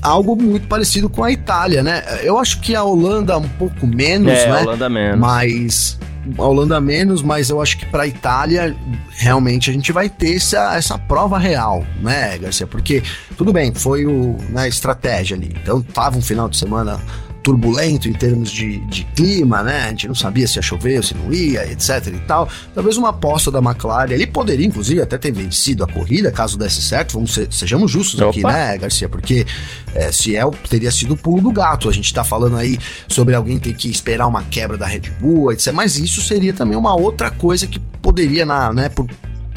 [0.00, 2.02] algo muito parecido com a Itália, né?
[2.22, 4.58] Eu acho que a Holanda um pouco menos, é, né?
[4.58, 5.20] A Holanda menos.
[5.20, 5.98] Mas
[6.38, 8.76] a Holanda menos, mas eu acho que para a Itália
[9.10, 12.66] realmente a gente vai ter essa, essa prova real, né, Garcia?
[12.66, 13.02] Porque
[13.36, 15.54] tudo bem, foi o na né, estratégia ali.
[15.62, 17.00] Então tava um final de semana
[17.42, 19.84] turbulento em termos de, de clima, né?
[19.84, 22.48] A gente não sabia se ia chover ou se não ia, etc e tal.
[22.74, 26.80] Talvez uma aposta da McLaren, ele poderia inclusive até ter vencido a corrida, caso desse
[26.80, 28.30] certo, vamos ser, sejamos justos Opa.
[28.30, 29.08] aqui, né, Garcia?
[29.08, 29.46] Porque
[29.94, 31.88] é, se é, teria sido o pulo do gato.
[31.88, 32.78] A gente tá falando aí
[33.08, 35.72] sobre alguém ter que esperar uma quebra da Red Bull, etc.
[35.72, 39.06] Mas isso seria também uma outra coisa que poderia, na, né, por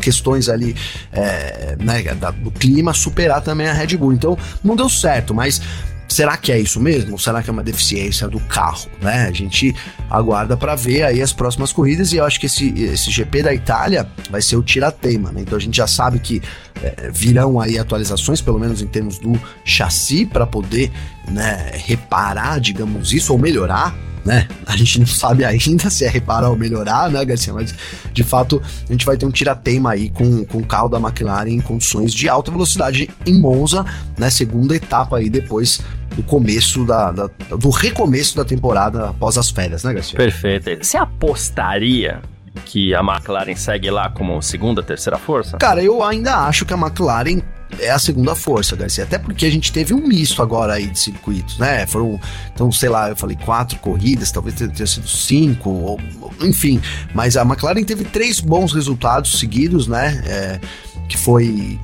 [0.02, 0.76] questões ali
[1.12, 2.04] é, né,
[2.44, 4.14] do clima, superar também a Red Bull.
[4.14, 5.62] Então, não deu certo, mas
[6.08, 7.18] Será que é isso mesmo?
[7.18, 8.88] Será que é uma deficiência do carro?
[9.02, 9.28] Né?
[9.28, 9.76] A gente
[10.10, 13.54] aguarda para ver aí as próximas corridas e eu acho que esse, esse GP da
[13.54, 15.42] Itália vai ser o tira-teima, né?
[15.42, 16.42] Então a gente já sabe que
[16.82, 20.92] é, virão aí atualizações, pelo menos em termos do chassi, para poder
[21.28, 24.48] né, reparar, digamos isso, ou melhorar né?
[24.66, 27.54] A gente não sabe ainda se é reparar ou melhorar, né, Garcia?
[27.54, 27.74] Mas
[28.12, 31.50] de fato a gente vai ter um tirateima aí com, com o carro da McLaren
[31.50, 33.86] em condições de alta velocidade em Monza,
[34.18, 34.30] né?
[34.30, 35.80] Segunda etapa aí depois
[36.16, 40.18] do começo da, da, do recomeço da temporada após as férias, né, Garcia?
[40.18, 40.84] Perfeito.
[40.84, 42.22] Você apostaria
[42.66, 45.58] que a McLaren segue lá como segunda, terceira força?
[45.58, 47.42] Cara, eu ainda acho que a McLaren
[47.80, 49.04] é a segunda força, Garcia.
[49.04, 51.86] Até porque a gente teve um misto agora aí de circuitos, né?
[51.86, 52.20] Foram,
[52.54, 56.00] então, sei lá, eu falei quatro corridas, talvez tenha sido cinco, ou,
[56.42, 56.82] enfim.
[57.14, 60.24] Mas a McLaren teve três bons resultados seguidos, né?
[60.26, 60.60] É,
[61.08, 61.80] que foi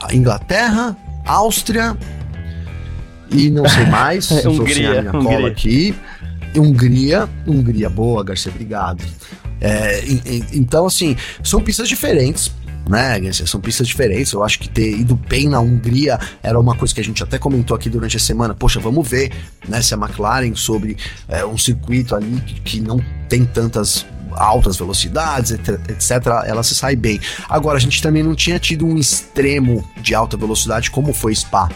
[0.00, 1.96] a Inglaterra, Áustria
[3.30, 4.30] e não sei mais.
[4.30, 5.36] É, Hungria, minha Hungria.
[5.36, 5.94] cola aqui.
[6.56, 9.04] Hungria, Hungria, boa, Garcia, obrigado.
[9.60, 10.02] É,
[10.52, 12.50] então, assim, são pistas diferentes,
[12.88, 14.32] né, São pistas diferentes.
[14.32, 17.38] Eu acho que ter ido bem na Hungria era uma coisa que a gente até
[17.38, 18.54] comentou aqui durante a semana.
[18.54, 19.30] Poxa, vamos ver
[19.68, 20.96] né, se a McLaren sobre
[21.28, 26.96] é, um circuito ali que, que não tem tantas altas velocidades, etc., ela se sai
[26.96, 27.20] bem.
[27.48, 31.68] Agora, a gente também não tinha tido um extremo de alta velocidade como foi Spa,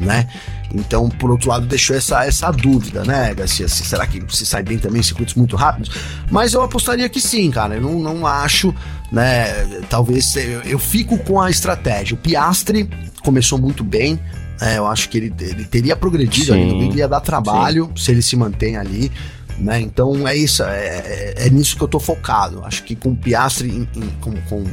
[0.00, 0.28] né?
[0.74, 3.68] Então, por outro lado, deixou essa, essa dúvida, né, Garcia?
[3.68, 5.90] Se, será que se sai bem também em circuitos muito rápidos?
[6.30, 7.76] Mas eu apostaria que sim, cara.
[7.76, 8.74] Eu não, não acho,
[9.10, 9.64] né?
[9.88, 12.14] Talvez eu, eu fico com a estratégia.
[12.14, 12.88] O Piastre
[13.22, 14.20] começou muito bem.
[14.60, 18.04] É, eu acho que ele, ele teria progredido sim, ali Big, ia dar trabalho sim.
[18.04, 19.10] se ele se mantém ali.
[19.58, 19.80] Né?
[19.80, 22.64] Então é isso, é, é, é, nisso que eu tô focado.
[22.64, 24.64] Acho que com o Piastre em, em, com, com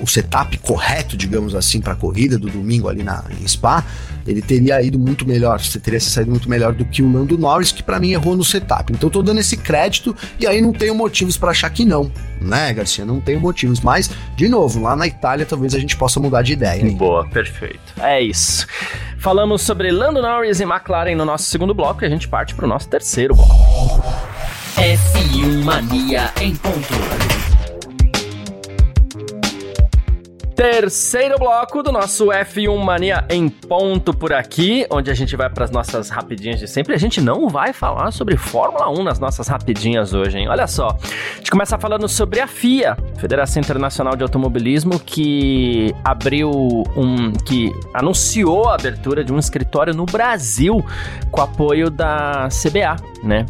[0.00, 3.84] o setup correto, digamos assim, para a corrida do domingo ali na, em Spa,
[4.26, 7.72] ele teria ido muito melhor, você teria saído muito melhor do que o Lando Norris,
[7.72, 8.92] que para mim errou no setup.
[8.92, 12.10] Então eu tô dando esse crédito e aí não tenho motivos para achar que não,
[12.40, 13.04] né, Garcia?
[13.04, 16.52] Não tenho motivos, mas de novo, lá na Itália talvez a gente possa mudar de
[16.52, 16.80] ideia.
[16.80, 16.96] Hein?
[16.96, 17.94] Boa, perfeito.
[18.00, 18.66] É isso.
[19.18, 22.66] Falamos sobre Lando Norris e McLaren no nosso segundo bloco e a gente parte para
[22.66, 24.02] o nosso terceiro bloco.
[24.76, 27.37] F1 Mania em ponto.
[30.58, 35.64] Terceiro bloco do nosso F1 Mania em ponto por aqui, onde a gente vai para
[35.64, 36.96] as nossas rapidinhas de sempre.
[36.96, 40.48] A gente não vai falar sobre Fórmula 1 nas nossas rapidinhas hoje, hein?
[40.48, 40.88] Olha só.
[40.88, 46.50] A gente começa falando sobre a FIA, Federação Internacional de Automobilismo, que abriu
[46.96, 47.30] um.
[47.46, 50.84] que anunciou a abertura de um escritório no Brasil
[51.30, 53.46] com apoio da CBA, né?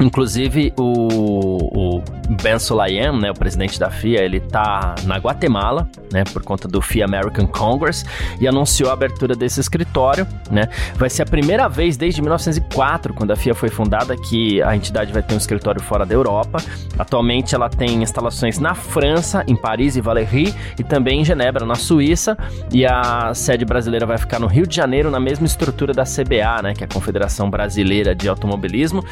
[0.00, 2.02] Inclusive, o, o
[2.42, 6.80] Ben Sulayem, né, o presidente da FIA, ele tá na Guatemala, né, por conta do
[6.80, 8.04] FIA American Congress,
[8.40, 10.68] e anunciou a abertura desse escritório, né.
[10.96, 15.12] Vai ser a primeira vez desde 1904, quando a FIA foi fundada, que a entidade
[15.12, 16.58] vai ter um escritório fora da Europa.
[16.98, 21.74] Atualmente ela tem instalações na França, em Paris e Valéry, e também em Genebra, na
[21.74, 22.36] Suíça,
[22.72, 26.62] e a sede brasileira vai ficar no Rio de Janeiro, na mesma estrutura da CBA,
[26.62, 29.04] né, que é a Confederação Brasileira de Automobilismo.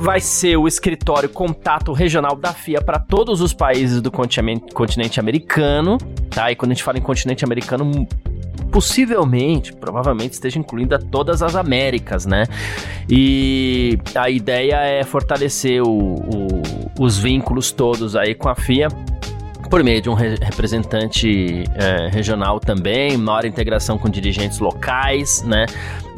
[0.00, 5.98] Vai ser o escritório contato regional da FIA para todos os países do continente americano,
[6.30, 6.50] tá?
[6.50, 8.06] E quando a gente fala em continente americano,
[8.70, 12.44] possivelmente, provavelmente esteja incluindo todas as Américas, né?
[13.08, 16.62] E a ideia é fortalecer o, o,
[16.98, 18.88] os vínculos todos aí com a FIA
[19.72, 25.64] por meio de um re representante é, regional também, maior integração com dirigentes locais, né?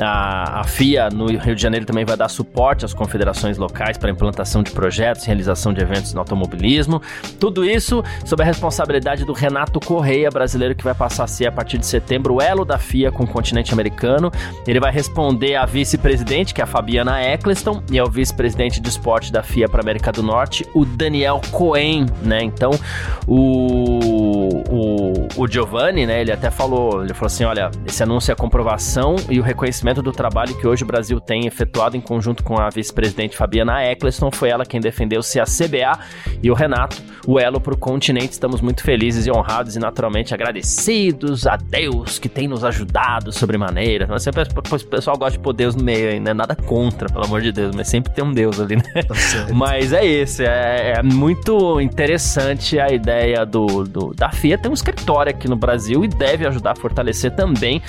[0.00, 4.10] A, a, FIA no Rio de Janeiro também vai dar suporte às confederações locais para
[4.10, 7.00] implantação de projetos realização de eventos no automobilismo.
[7.38, 11.52] Tudo isso sob a responsabilidade do Renato Correia, brasileiro que vai passar a ser a
[11.52, 14.32] partir de setembro o elo da FIA com o continente americano.
[14.66, 19.30] Ele vai responder à vice-presidente, que é a Fabiana Eccleston, e ao vice-presidente de esporte
[19.30, 22.42] da FIA para América do Norte, o Daniel Cohen, né?
[22.42, 22.72] Então,
[23.28, 26.20] o, o, o Giovanni, né?
[26.20, 30.02] Ele até falou, ele falou assim, olha, esse anúncio é a comprovação e o reconhecimento
[30.02, 34.30] do trabalho que hoje o Brasil tem efetuado em conjunto com a vice-presidente Fabiana Eccleston.
[34.30, 35.98] Foi ela quem defendeu-se a CBA
[36.42, 38.32] e o Renato, o elo para o continente.
[38.32, 44.06] Estamos muito felizes e honrados e naturalmente agradecidos a Deus que tem nos ajudado sobremaneira.
[44.08, 46.32] Mas sempre, o pessoal gosta de pôr Deus no meio aí, né?
[46.32, 49.02] Nada contra, pelo amor de Deus, mas sempre tem um Deus ali, né?
[49.02, 49.14] Tá
[49.52, 54.74] mas é isso, é, é, muito interessante a ideia do, do, da FIA ter um
[54.74, 57.82] escritório aqui no Brasil e deve ajudar a fortalecer também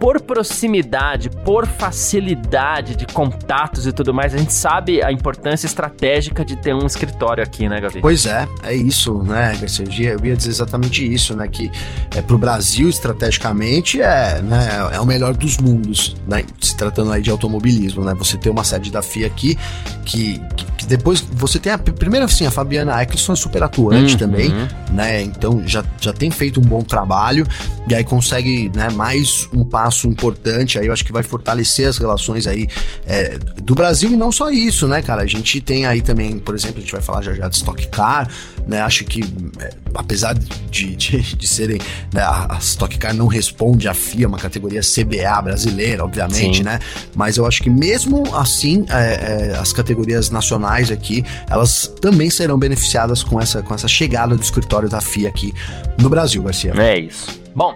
[0.00, 6.44] por proximidade, por facilidade de contatos e tudo mais, a gente sabe a importância estratégica
[6.44, 8.00] de ter um escritório aqui, né, Gavi?
[8.00, 10.10] Pois é, é isso, né, Garcia?
[10.12, 11.46] Eu ia dizer exatamente isso, né?
[11.46, 11.70] Que
[12.16, 16.44] é, pro Brasil, estrategicamente, é, né, é o melhor dos mundos, né?
[16.60, 18.14] Se tratando aí de automobilismo, né?
[18.14, 19.58] Você ter uma sede da FIA aqui
[20.04, 24.14] que, que, que depois você tem a primeira, assim, a Fabiana Eccleston é super atuante
[24.14, 24.18] uhum.
[24.18, 24.50] também,
[24.90, 25.22] né?
[25.22, 27.46] Então já, já tem feito um bom trabalho
[27.86, 31.98] e aí consegue, né, mais um passo importante aí, eu acho que vai fortalecer as
[31.98, 32.66] relações aí
[33.06, 35.22] é, do Brasil e não só isso, né, cara?
[35.22, 37.86] A gente tem aí também, por exemplo, a gente vai falar já já de Stock
[37.88, 38.26] Car,
[38.66, 38.80] né?
[38.80, 39.22] Acho que,
[39.58, 41.78] é, apesar de, de, de serem,
[42.12, 46.62] né, a Stock Car não responde à FIA, uma categoria CBA brasileira, obviamente, Sim.
[46.62, 46.78] né?
[47.14, 52.58] Mas eu acho que mesmo assim, é, é, as categorias nacionais aqui, elas também serão
[52.58, 55.52] beneficiadas com essa, com essa chegada do escritório da FIA aqui
[55.98, 56.72] no Brasil, Garcia.
[56.76, 57.40] É isso.
[57.54, 57.74] Bom,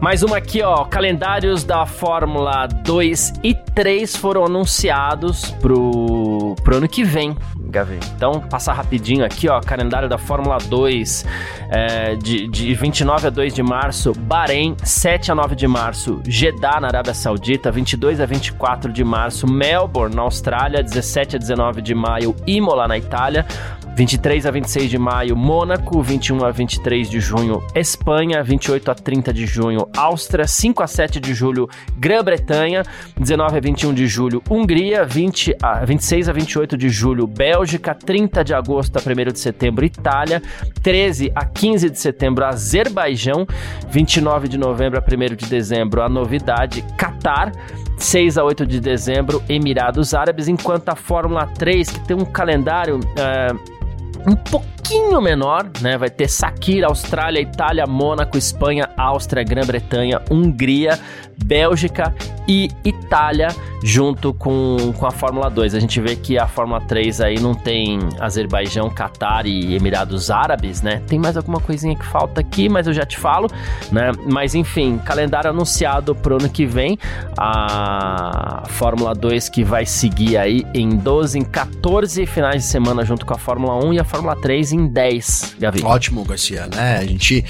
[0.00, 0.84] mais uma aqui, ó.
[0.84, 7.36] Calendários da Fórmula 2 e 3 foram anunciados pro, pro ano que vem,
[7.70, 7.98] Gavi.
[8.16, 9.60] Então, passar rapidinho aqui, ó.
[9.60, 11.24] Calendário da Fórmula 2
[11.70, 16.80] é, de, de 29 a 2 de março, Bahrein, 7 a 9 de março, Jeddah,
[16.80, 21.94] na Arábia Saudita, 22 a 24 de março, Melbourne, na Austrália, 17 a 19 de
[21.94, 23.46] maio, Imola, na Itália.
[24.00, 29.30] 23 a 26 de maio, Mônaco, 21 a 23 de junho, Espanha, 28 a 30
[29.30, 32.82] de junho, Áustria, 5 a 7 de julho, Grã-Bretanha,
[33.18, 37.59] 19 a 21 de julho, Hungria, 20 a 26 a 28 de julho, Bélgica,
[37.94, 40.42] 30 de agosto a 1 de setembro, Itália,
[40.82, 43.46] 13 a 15 de setembro, Azerbaijão,
[43.88, 47.52] 29 de novembro a 1 de dezembro, a novidade, Catar,
[47.98, 52.98] 6 a 8 de dezembro, Emirados Árabes, enquanto a Fórmula 3, que tem um calendário.
[52.98, 53.80] Uh,
[54.26, 55.96] um pouquinho menor, né?
[55.96, 60.98] Vai ter Sakira, Austrália, Itália, Mônaco, Espanha, Áustria, Grã-Bretanha, Hungria,
[61.44, 62.14] Bélgica
[62.46, 63.48] e Itália
[63.82, 65.74] junto com, com a Fórmula 2.
[65.74, 70.82] A gente vê que a Fórmula 3 aí não tem Azerbaijão, Catar e Emirados Árabes,
[70.82, 71.02] né?
[71.06, 73.48] Tem mais alguma coisinha que falta aqui, mas eu já te falo,
[73.90, 74.12] né?
[74.26, 76.98] Mas enfim, calendário anunciado pro ano que vem.
[77.38, 83.24] A Fórmula 2 que vai seguir aí em 12, em 14 finais de semana junto
[83.24, 85.82] com a Fórmula 1 e a Fórmula 3 em 10, Gavi.
[85.82, 86.98] Ótimo, Garcia, né?
[86.98, 87.44] A gente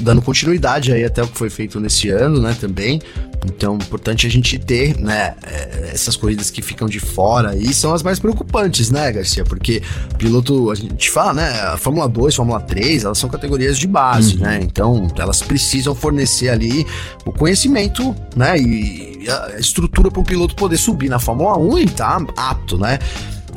[0.00, 3.00] dando continuidade aí até o que foi feito nesse ano, né, também.
[3.44, 7.92] Então, importante a gente ter, né, é, essas corridas que ficam de fora aí são
[7.92, 9.44] as mais preocupantes, né, Garcia?
[9.44, 9.82] Porque
[10.16, 14.36] piloto, a gente fala, né, a Fórmula 2, Fórmula 3, elas são categorias de base,
[14.36, 14.42] uhum.
[14.42, 14.60] né?
[14.62, 16.86] Então, elas precisam fornecer ali
[17.24, 21.86] o conhecimento, né, e a estrutura para o piloto poder subir na Fórmula 1 e
[21.86, 22.98] tá apto, né?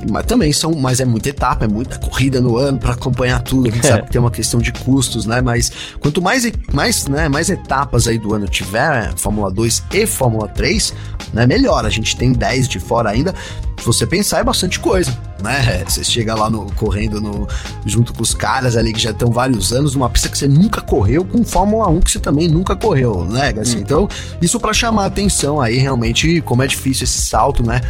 [0.09, 3.69] Mas também são, mas é muita etapa, é muita corrida no ano para acompanhar tudo.
[3.69, 3.89] A gente é.
[3.89, 5.41] sabe que tem uma questão de custos, né?
[5.41, 10.47] Mas quanto mais, mais, né, mais etapas aí do ano tiver, Fórmula 2 e Fórmula
[10.47, 10.93] 3,
[11.33, 11.85] né, melhor.
[11.85, 13.33] A gente tem 10 de fora ainda.
[13.79, 15.83] Se você pensar, é bastante coisa, né?
[15.87, 17.47] Você chega lá no, correndo no,
[17.85, 20.81] junto com os caras ali que já estão vários anos numa pista que você nunca
[20.81, 23.53] correu, com Fórmula 1 que você também nunca correu, né?
[23.59, 23.81] Assim, hum.
[23.81, 24.07] Então,
[24.41, 27.81] isso para chamar atenção aí, realmente, como é difícil esse salto, né?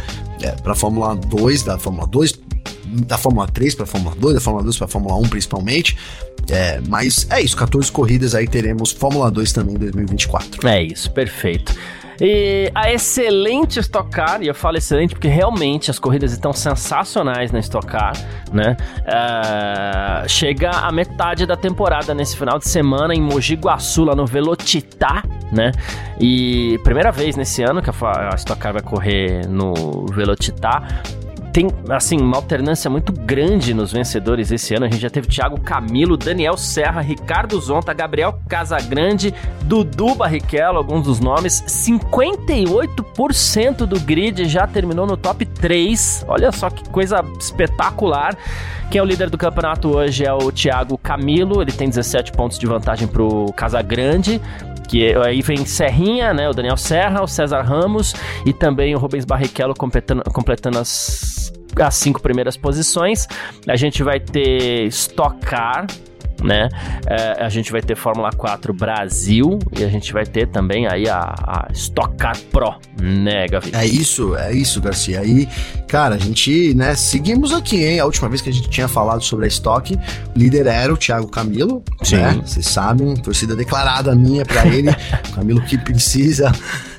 [0.42, 2.38] é, para Fórmula 2, da Fórmula 2,
[3.06, 5.96] da Fórmula 3 para Fórmula 2, da Fórmula 2 para Fórmula 1 principalmente.
[6.48, 10.66] É, mas é isso, 14 corridas aí teremos Fórmula 2 também em 2024.
[10.68, 11.74] É isso, perfeito.
[12.20, 17.52] E a excelente Stock Car, e eu falo excelente porque realmente as corridas estão sensacionais
[17.52, 18.12] na Stock Car,
[18.52, 18.76] né?
[19.02, 24.26] Uh, chega a metade da temporada nesse final de semana em Mogi Guaçu, lá no
[24.26, 25.72] Velocitar, né?
[26.18, 31.02] E primeira vez nesse ano que a Stock Car vai correr no Velocitar
[31.56, 34.84] tem, assim, uma alternância muito grande nos vencedores esse ano.
[34.84, 41.06] A gente já teve Thiago Camilo, Daniel Serra, Ricardo Zonta, Gabriel Casagrande, Dudu Barrichello, alguns
[41.06, 41.64] dos nomes.
[41.66, 46.26] 58% do grid já terminou no top 3.
[46.28, 48.36] Olha só que coisa espetacular.
[48.90, 52.58] Quem é o líder do campeonato hoje é o Thiago Camilo, ele tem 17 pontos
[52.58, 54.42] de vantagem pro Casagrande
[54.86, 59.24] que aí vem Serrinha, né, o Daniel Serra, o César Ramos e também o Rubens
[59.24, 63.26] Barrichello completando, completando as, as cinco primeiras posições.
[63.68, 65.86] A gente vai ter Stock Car,
[66.42, 66.68] né?
[67.06, 71.08] É, a gente vai ter Fórmula 4 Brasil e a gente vai ter também aí
[71.08, 73.70] a, a Stock Car Pro, né, Gavi?
[73.74, 75.20] É isso, é isso, Garcia.
[75.20, 75.48] Aí,
[75.88, 78.00] cara, a gente, né, seguimos aqui, hein?
[78.00, 80.96] A última vez que a gente tinha falado sobre a Stock, o líder era o
[80.96, 82.16] Thiago Camilo, Sim.
[82.16, 82.40] né?
[82.44, 84.90] Vocês sabem, torcida declarada minha para ele,
[85.34, 86.52] Camilo que precisa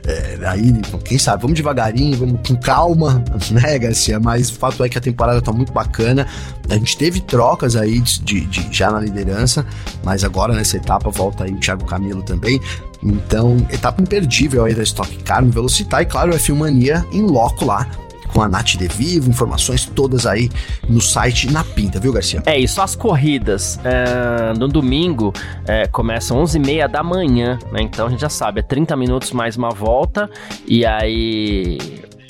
[0.08, 0.72] é, aí,
[1.04, 4.18] quem sabe, vamos devagarinho, vamos com calma, né, Garcia?
[4.22, 6.26] Mas o fato é que a temporada tá muito bacana.
[6.70, 9.66] A gente teve trocas aí de, de, de já na liderança,
[10.06, 12.62] mas agora nessa etapa volta aí o Thiago Camilo também.
[13.04, 17.66] Então, etapa imperdível aí da Stock Car no Velocitar e, claro, a Filmania em loco
[17.66, 17.86] lá
[18.34, 20.50] com a Nath de Vivo, informações todas aí
[20.88, 22.42] no site na pinta, viu, Garcia?
[22.46, 25.34] É isso, as corridas é, no domingo
[25.66, 27.82] é, começam 11h30 da manhã, né?
[27.82, 30.30] Então a gente já sabe, é 30 minutos mais uma volta
[30.68, 31.78] e aí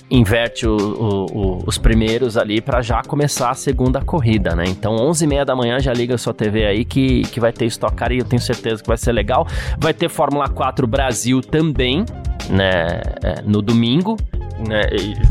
[0.10, 4.64] inverte o, o, o, os primeiros ali para já começar a segunda corrida, né?
[4.68, 7.96] Então, 11h30 da manhã já liga a sua TV aí que, que vai ter Stock
[8.12, 9.46] e eu tenho certeza que vai ser legal.
[9.78, 12.06] Vai ter Fórmula 4 Brasil também,
[12.50, 13.02] né?
[13.24, 14.16] É, no domingo
[14.58, 14.84] né,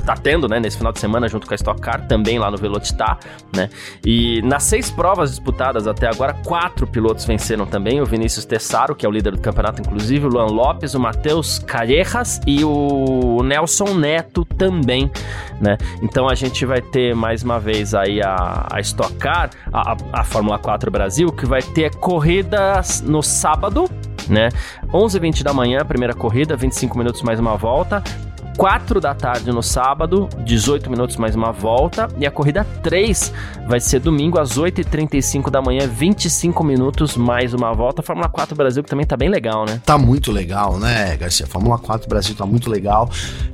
[0.04, 2.56] tá tendo, né, nesse final de semana junto com a Stock Car, também lá no
[2.56, 3.18] Velocitar,
[3.54, 3.68] né,
[4.04, 9.04] e nas seis provas disputadas até agora, quatro pilotos venceram também, o Vinícius Tessaro, que
[9.04, 13.94] é o líder do campeonato, inclusive, o Luan Lopes, o Matheus Callejas e o Nelson
[13.94, 15.10] Neto também,
[15.60, 19.96] né, então a gente vai ter mais uma vez aí a, a Stock Car, a,
[20.12, 23.88] a Fórmula 4 Brasil, que vai ter corridas no sábado,
[24.28, 24.48] né?
[24.92, 28.02] 11h20 da manhã, primeira corrida, 25 minutos mais uma volta.
[28.56, 32.08] 4 da tarde no sábado, 18 minutos mais uma volta.
[32.18, 33.32] E a corrida 3
[33.68, 38.02] vai ser domingo às 8h35 da manhã, 25 minutos mais uma volta.
[38.02, 39.80] Fórmula 4 Brasil, que também tá bem legal, né?
[39.84, 41.46] Tá muito legal, né, Garcia?
[41.46, 43.10] Fórmula 4 Brasil tá muito legal.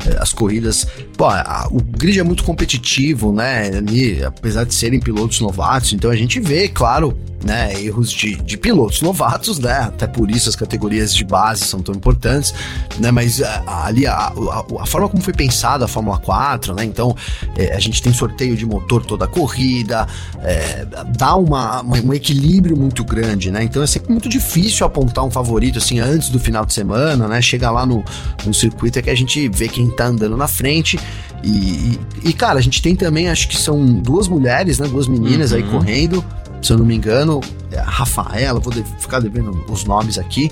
[0.07, 0.87] É, as corridas.
[1.17, 3.69] Pô, a, o grid é muito competitivo, né?
[3.77, 8.57] Ali, apesar de serem pilotos novatos, então a gente vê, claro, né, erros de, de
[8.57, 9.79] pilotos novatos, né?
[9.79, 12.55] Até por isso as categorias de base são tão importantes,
[12.99, 13.11] né?
[13.11, 16.85] Mas a, ali a, a, a, forma como foi pensada a Fórmula 4, né?
[16.85, 17.17] Então
[17.57, 20.07] é, a gente tem sorteio de motor toda a corrida,
[20.41, 20.87] é,
[21.17, 23.65] dá uma, uma, um equilíbrio muito grande, né?
[23.65, 27.41] Então é sempre muito difícil apontar um favorito assim antes do final de semana, né?
[27.41, 28.05] Chega lá no,
[28.45, 30.99] no circuito é que a gente vê quem tá andando na frente.
[31.43, 34.87] E, e, e, cara, a gente tem também, acho que são duas mulheres, né?
[34.87, 35.57] Duas meninas uhum.
[35.57, 36.25] aí correndo
[36.63, 37.41] se eu não me engano,
[37.73, 40.49] é a Rafaela, vou ficar devendo os nomes aqui,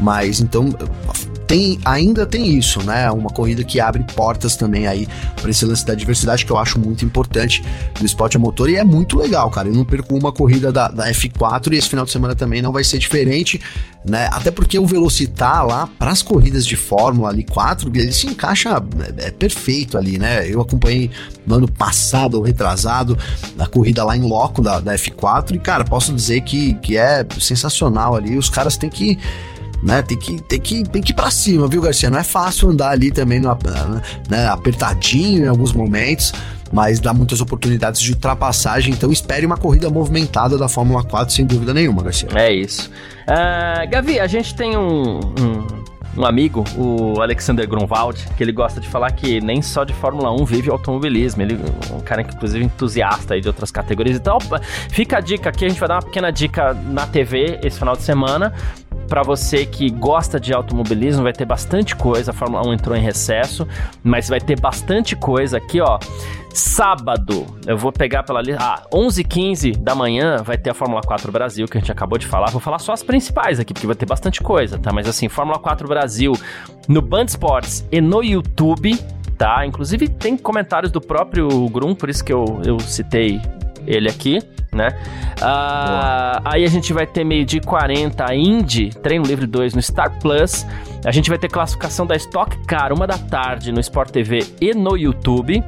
[0.00, 0.68] mas então
[1.46, 3.10] tem, ainda tem isso, né?
[3.10, 5.06] Uma corrida que abre portas também aí
[5.40, 7.62] para esse lance da diversidade que eu acho muito importante
[7.98, 9.68] do esporte a motor e é muito legal, cara.
[9.68, 12.72] Eu não perco uma corrida da, da F4 e esse final de semana também não
[12.72, 13.60] vai ser diferente,
[14.04, 14.28] né?
[14.32, 18.82] Até porque o Velocitar lá para as corridas de Fórmula ali 4, ele se encaixa
[19.18, 20.48] é, é, perfeito ali, né?
[20.48, 21.10] Eu acompanhei
[21.46, 23.18] no ano passado ou retrasado
[23.58, 27.26] a corrida lá em loco da, da F4 e cara, posso dizer que, que é
[27.38, 28.36] sensacional ali.
[28.36, 29.18] Os caras têm que
[29.84, 30.02] né?
[30.02, 32.08] Tem que, tem que, tem que ir pra cima, viu, Garcia?
[32.08, 33.56] Não é fácil andar ali também no,
[34.30, 36.32] né, apertadinho em alguns momentos,
[36.72, 38.94] mas dá muitas oportunidades de ultrapassagem.
[38.94, 42.28] Então espere uma corrida movimentada da Fórmula 4, sem dúvida nenhuma, Garcia.
[42.34, 42.90] É isso.
[43.28, 45.84] Uh, Gavi, a gente tem um, um
[46.16, 50.30] um amigo, o Alexander Grunwald, que ele gosta de falar que nem só de Fórmula
[50.30, 51.42] 1 vive automobilismo.
[51.42, 51.58] Ele
[51.90, 54.16] é um cara inclusive, entusiasta de outras categorias.
[54.16, 54.38] Então,
[54.90, 57.96] fica a dica aqui, a gente vai dar uma pequena dica na TV esse final
[57.96, 58.52] de semana
[59.04, 62.30] para você que gosta de automobilismo, vai ter bastante coisa.
[62.30, 63.66] A Fórmula 1 entrou em recesso,
[64.02, 65.98] mas vai ter bastante coisa aqui, ó.
[66.52, 68.62] Sábado, eu vou pegar pela lista.
[68.62, 72.26] Ah, 11h15 da manhã vai ter a Fórmula 4 Brasil, que a gente acabou de
[72.26, 72.50] falar.
[72.50, 74.92] Vou falar só as principais aqui, porque vai ter bastante coisa, tá?
[74.92, 76.32] Mas assim, Fórmula 4 Brasil
[76.88, 78.96] no Band Sports e no YouTube,
[79.36, 79.66] tá?
[79.66, 83.40] Inclusive tem comentários do próprio Grum, por isso que eu, eu citei
[83.86, 84.40] ele aqui
[84.74, 84.88] né?
[85.38, 89.80] Uh, aí a gente vai ter meio de 40 a Indy, Treino Livre 2 no
[89.80, 90.66] Star Plus.
[91.04, 94.74] A gente vai ter classificação da Stock Car, uma da tarde no Sport TV e
[94.74, 95.62] no YouTube.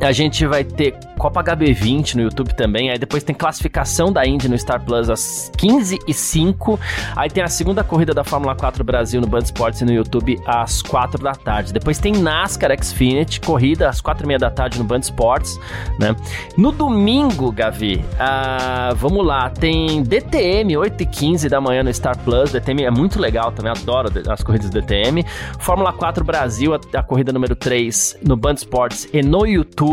[0.00, 2.90] A gente vai ter Copa HB20 no YouTube também.
[2.90, 6.78] Aí depois tem classificação da Indy no Star Plus às 15 e 05
[7.16, 10.40] Aí tem a segunda corrida da Fórmula 4 Brasil no Band Sports e no YouTube
[10.46, 11.72] às 4 da tarde.
[11.72, 15.58] Depois tem NASCAR Xfinity, corrida às 4 e meia da tarde no Band Sports,
[15.98, 16.14] né?
[16.56, 22.16] No domingo, Gavi, uh, vamos lá, tem DTM 8 e 15 da manhã no Star
[22.18, 22.52] Plus.
[22.52, 25.24] DTM é muito legal também, adoro as corridas do DTM.
[25.58, 29.87] Fórmula 4 Brasil, a, a corrida número 3 no Band Sports e no YouTube.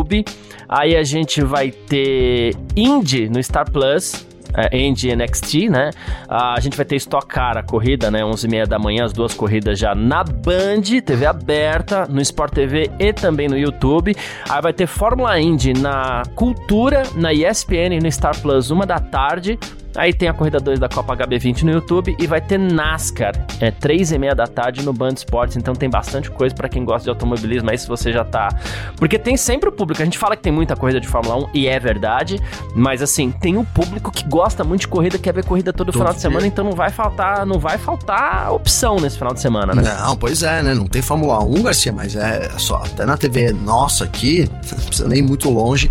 [0.67, 4.25] Aí a gente vai ter Indy no Star Plus,
[4.55, 5.91] é, Indy NXT, né?
[6.29, 8.21] A gente vai ter Stock Car, a corrida, né?
[8.21, 13.11] 11h30 da manhã, as duas corridas já na Band, TV aberta, no Sport TV e
[13.11, 14.15] também no YouTube.
[14.49, 18.99] Aí vai ter Fórmula Indy na Cultura, na ESPN e no Star Plus, uma da
[18.99, 19.59] tarde.
[19.95, 23.71] Aí tem a corrida 2 da Copa HB20 no YouTube e vai ter NASCAR, é
[23.71, 27.03] 3 e meia da tarde no Band Esportes, então tem bastante coisa para quem gosta
[27.03, 28.49] de automobilismo aí se você já tá.
[28.97, 31.49] Porque tem sempre o público, a gente fala que tem muita corrida de Fórmula 1
[31.53, 32.39] e é verdade,
[32.75, 35.87] mas assim, tem o um público que gosta muito de corrida, quer ver corrida todo,
[35.87, 39.39] todo final de semana, então não vai faltar, não vai faltar opção nesse final de
[39.39, 39.81] semana, né?
[39.81, 40.73] Não, pois é, né?
[40.73, 45.07] Não tem Fórmula 1, Garcia, mas é só até na TV nossa aqui, não precisa
[45.07, 45.89] nem ir muito longe,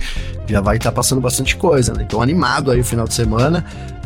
[0.49, 2.05] já vai estar tá passando bastante coisa, né?
[2.07, 3.64] Então animado aí o final de semana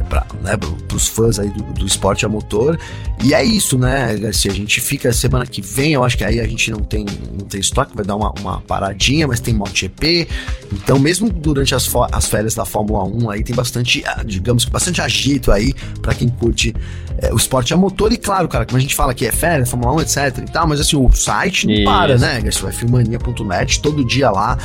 [0.09, 0.53] para né,
[0.95, 2.79] os fãs aí do, do, esporte a motor.
[3.23, 4.51] E é isso, né, Garcia?
[4.51, 7.05] A gente fica semana que vem, eu acho que aí a gente não tem,
[7.39, 10.29] não tem estoque, vai dar uma, uma paradinha, mas tem MotoGP.
[10.73, 15.01] Então, mesmo durante as, as férias da Fórmula 1, aí tem bastante, ah, digamos, bastante
[15.01, 16.75] agito aí para quem curte
[17.21, 18.13] é, o esporte a motor.
[18.13, 20.67] E claro, cara, como a gente fala que é férias, Fórmula 1, etc e tal,
[20.67, 21.85] mas assim, o site não isso.
[21.85, 22.63] para, né, Garcia?
[22.63, 24.57] Vai filmania.net todo dia lá.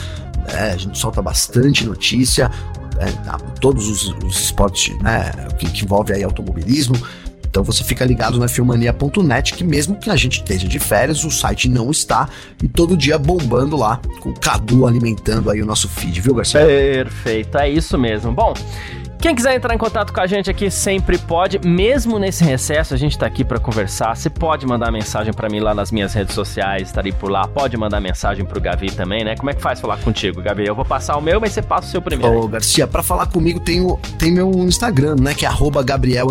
[0.47, 2.51] É, a gente solta bastante notícia
[2.99, 6.95] é, todos os, os esportes né, que, que envolve aí automobilismo.
[7.53, 11.29] Então você fica ligado na filmania.net que mesmo que a gente esteja de férias, o
[11.29, 12.27] site não está
[12.63, 16.65] e todo dia bombando lá, com o Cadu alimentando aí o nosso feed, viu, Garcia?
[16.65, 18.31] Perfeito, é isso mesmo.
[18.31, 18.55] Bom,
[19.23, 22.97] quem quiser entrar em contato com a gente aqui sempre pode, mesmo nesse recesso, a
[22.97, 24.13] gente tá aqui para conversar.
[24.17, 27.47] Você pode mandar mensagem para mim lá nas minhas redes sociais, estarei por lá.
[27.47, 29.37] Pode mandar mensagem pro Gavi também, né?
[29.37, 30.67] Como é que faz falar contigo, Gavi?
[30.67, 32.37] Eu vou passar o meu, mas você passa o seu primeiro.
[32.37, 35.33] Ô, Garcia, para falar comigo tem, o, tem meu Instagram, né?
[35.33, 35.49] Que é
[35.85, 36.27] Gabriel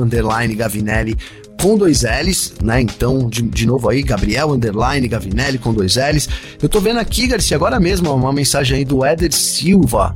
[0.55, 1.17] Gavinelli
[1.63, 2.83] com dois L's, né?
[2.83, 6.29] Então, de, de novo aí, Gabriel Underline Gavinelli com dois L's.
[6.63, 10.13] Eu tô vendo aqui, Garcia, agora mesmo uma mensagem aí do Éder Silva.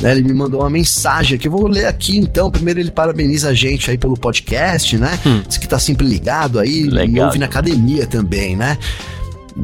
[0.00, 2.50] Né, ele me mandou uma mensagem que eu vou ler aqui então.
[2.50, 5.18] Primeiro ele parabeniza a gente aí pelo podcast, né?
[5.24, 5.42] Hum.
[5.46, 7.16] Diz que tá sempre ligado aí Legal.
[7.16, 8.78] e ouve na academia também, né?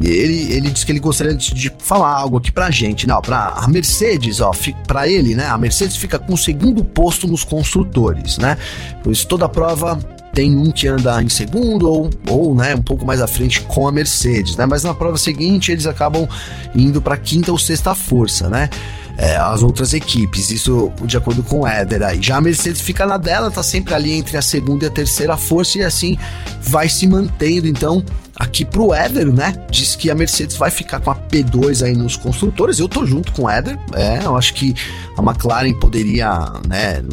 [0.01, 3.05] Ele, ele disse que ele gostaria de, de, falar algo aqui pra gente.
[3.05, 4.51] Não, pra a Mercedes, ó,
[4.87, 5.45] para ele, né?
[5.45, 8.57] A Mercedes fica com o segundo posto nos construtores, né?
[9.03, 9.99] Pois toda a prova
[10.33, 13.87] tem um que anda em segundo ou, ou né, um pouco mais à frente com
[13.87, 14.65] a Mercedes, né?
[14.65, 16.27] Mas na prova seguinte eles acabam
[16.75, 18.69] indo para quinta ou sexta força, né?
[19.15, 22.19] É, as outras equipes, isso de acordo com o Éder aí.
[22.19, 25.37] Já a Mercedes fica na dela, tá sempre ali entre a segunda e a terceira
[25.37, 26.17] força e assim
[26.61, 27.67] vai se mantendo.
[27.67, 28.03] Então,
[28.35, 29.53] aqui pro Éder, né?
[29.69, 32.79] Diz que a Mercedes vai ficar com a P2 aí nos construtores.
[32.79, 33.77] Eu tô junto com o Éder.
[33.93, 34.73] É, eu acho que
[35.15, 37.03] a McLaren poderia, né?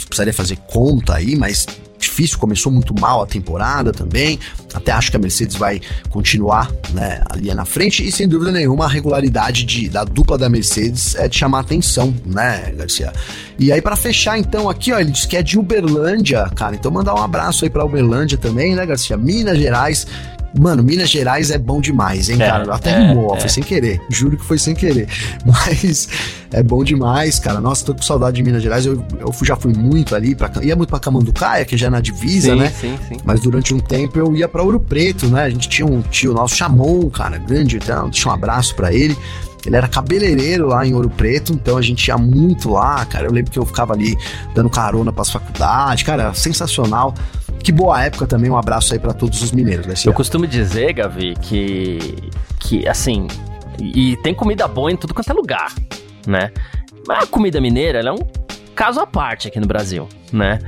[0.00, 1.66] Precisaria fazer conta aí, mas
[1.98, 4.38] difícil, começou muito mal a temporada também.
[4.72, 5.80] Até acho que a Mercedes vai
[6.10, 8.06] continuar né, ali na frente.
[8.06, 12.14] E sem dúvida nenhuma, a regularidade de, da dupla da Mercedes é de chamar atenção,
[12.24, 13.12] né, Garcia?
[13.58, 16.74] E aí, para fechar, então, aqui, ó, ele diz que é de Uberlândia, cara.
[16.74, 19.16] Então, mandar um abraço aí pra Uberlândia também, né, Garcia?
[19.16, 20.06] Minas Gerais.
[20.58, 22.74] Mano, Minas Gerais é bom demais, hein, é, cara?
[22.74, 23.40] Até é, rimou, é.
[23.40, 24.00] foi sem querer.
[24.08, 25.08] Juro que foi sem querer.
[25.44, 26.08] Mas
[26.52, 27.60] é bom demais, cara.
[27.60, 28.86] Nossa, tô com saudade de Minas Gerais.
[28.86, 32.00] Eu, eu já fui muito ali, pra, ia muito pra Camanducaia, que já é na
[32.00, 32.70] divisa, sim, né?
[32.70, 33.16] Sim, sim.
[33.24, 35.42] Mas durante um tempo eu ia pra Ouro Preto, né?
[35.42, 39.16] A gente tinha um tio nosso, Chamon, cara, grande, então, deixa um abraço para ele.
[39.66, 43.26] Ele era cabeleireiro lá em Ouro Preto, então a gente ia muito lá, cara.
[43.26, 44.16] Eu lembro que eu ficava ali
[44.54, 47.14] dando carona pras faculdades, cara, sensacional.
[47.64, 49.86] Que boa época também, um abraço aí para todos os mineiros.
[49.86, 50.10] Garcia.
[50.10, 51.98] Eu costumo dizer, Gavi, que,
[52.60, 53.26] que assim,
[53.80, 55.74] e tem comida boa em tudo quanto é lugar,
[56.26, 56.52] né?
[57.08, 58.18] Mas a comida mineira, ela é um
[58.74, 60.58] caso à parte aqui no Brasil, né?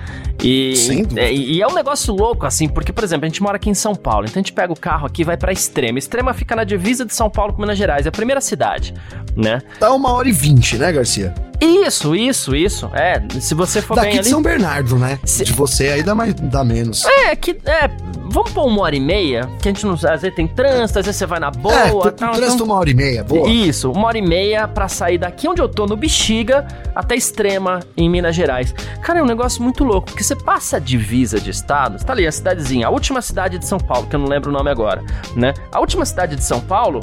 [0.42, 0.74] E,
[1.16, 3.74] é, e é um negócio louco, assim, porque, por exemplo, a gente mora aqui em
[3.74, 5.98] São Paulo, então a gente pega o carro aqui e vai pra Extrema.
[5.98, 8.94] Extrema fica na divisa de São Paulo com Minas Gerais, é a primeira cidade,
[9.34, 9.60] né?
[9.80, 11.34] Dá uma hora e vinte, né, Garcia?
[11.58, 12.90] Isso, isso, isso.
[12.92, 15.18] É, se você for Daqui bem de São Bernardo, né?
[15.24, 15.42] Se...
[15.42, 17.06] De você aí dá, mais, dá menos.
[17.06, 17.52] É, que...
[17.64, 17.88] É,
[18.26, 19.94] vamos pôr uma hora e meia, que a gente não...
[19.94, 21.74] Às vezes tem trânsito, às vezes você vai na boa...
[21.74, 22.66] É, tal, trânsito então...
[22.66, 23.48] uma hora e meia, boa.
[23.48, 27.80] Isso, uma hora e meia pra sair daqui onde eu tô, no Bexiga, até Extrema,
[27.96, 28.74] em Minas Gerais.
[29.00, 32.26] Cara, é um negócio muito louco, porque você passa a divisa de estados, tá ali
[32.26, 35.02] a cidadezinha, a última cidade de São Paulo, que eu não lembro o nome agora,
[35.34, 35.54] né?
[35.72, 37.00] A última cidade de São Paulo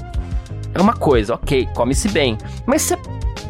[0.74, 2.38] é uma coisa, ok, come-se bem.
[2.66, 2.98] Mas você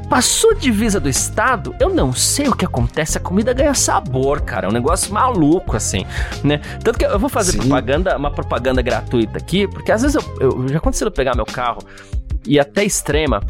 [0.09, 4.41] Passou a divisa do estado, eu não sei o que acontece, a comida ganha sabor,
[4.41, 4.67] cara.
[4.67, 6.05] É um negócio maluco, assim,
[6.43, 6.59] né?
[6.83, 7.59] Tanto que eu vou fazer Sim.
[7.59, 11.45] propaganda, uma propaganda gratuita aqui, porque às vezes eu, eu já aconteceu eu pegar meu
[11.45, 11.79] carro
[12.45, 13.41] e até Extrema,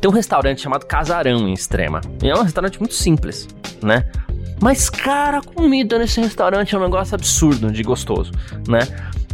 [0.00, 2.00] tem um restaurante chamado Casarão em Extrema.
[2.22, 3.46] E é um restaurante muito simples,
[3.82, 4.06] né?
[4.60, 8.32] Mas, cara, a comida nesse restaurante é um negócio absurdo de gostoso,
[8.68, 8.80] né?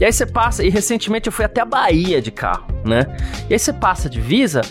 [0.00, 3.06] E aí você passa, e recentemente eu fui até a Bahia de carro, né?
[3.48, 4.62] E aí você passa de visa,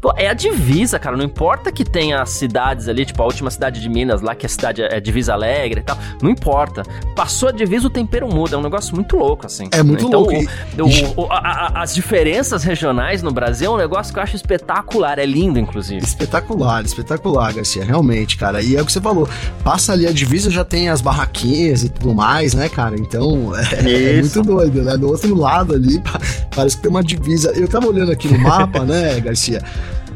[0.00, 1.16] Pô, é a divisa, cara.
[1.16, 4.48] Não importa que tenha cidades ali, tipo a última cidade de Minas lá, que a
[4.48, 5.98] cidade é divisa alegre e tal.
[6.22, 6.82] Não importa.
[7.14, 8.56] Passou a divisa, o tempero muda.
[8.56, 9.68] É um negócio muito louco, assim.
[9.70, 10.34] É muito então, louco.
[10.72, 10.86] Então,
[11.16, 14.36] o, o, a, a, as diferenças regionais no Brasil é um negócio que eu acho
[14.36, 15.18] espetacular.
[15.18, 16.02] É lindo, inclusive.
[16.02, 17.84] Espetacular, espetacular, Garcia.
[17.84, 18.62] Realmente, cara.
[18.62, 19.28] E é o que você falou.
[19.62, 22.96] Passa ali a divisa, já tem as barraquinhas e tudo mais, né, cara?
[22.98, 23.52] Então,
[23.84, 24.96] é, é muito doido, né?
[24.96, 26.02] Do outro lado ali,
[26.56, 27.52] parece que tem uma divisa.
[27.52, 29.62] Eu tava olhando aqui no mapa, né, Garcia?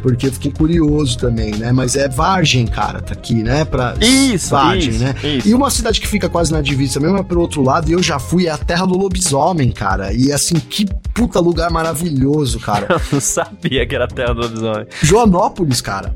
[0.04, 1.72] Porque eu fiquei curioso também, né?
[1.72, 3.64] Mas é Vargem, cara, tá aqui, né?
[3.64, 5.14] Pra isso, Vargem, isso, né?
[5.24, 5.48] Isso.
[5.48, 8.02] E uma cidade que fica quase na divisa mesmo é pro outro lado, e eu
[8.02, 10.12] já fui, é a terra do lobisomem, cara.
[10.12, 10.84] E assim, que
[11.14, 12.86] puta lugar maravilhoso, cara.
[12.92, 14.86] eu não sabia que era a terra do lobisomem.
[15.00, 16.14] Joanópolis, cara.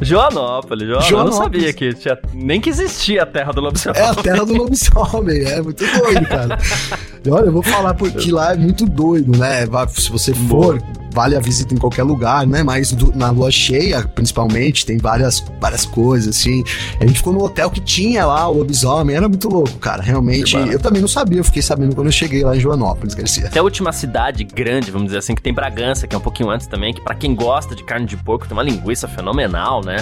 [0.00, 1.10] Joanópolis, Joanópolis.
[1.10, 4.00] Eu não sabia que tinha, nem que existia a Terra do Lobisomem.
[4.00, 6.58] É a Terra do Lobisomem, é muito doido, cara.
[7.30, 9.66] olha, eu vou falar porque lá é muito doido, né?
[9.88, 10.82] Se você for,
[11.14, 12.62] vale a visita em qualquer lugar, né?
[12.62, 16.64] Mas do, na lua cheia, principalmente, tem várias, várias coisas, assim.
[17.00, 20.02] A gente ficou no hotel que tinha lá o lobisomem, era muito louco, cara.
[20.02, 23.46] Realmente, eu também não sabia, eu fiquei sabendo quando eu cheguei lá em Joanópolis, Garcia.
[23.46, 26.50] Até a última cidade grande, vamos dizer assim, que tem Bragança, que é um pouquinho
[26.50, 29.96] antes também, que para quem gosta de carne de porco, tem uma linguiça fenomenal, né?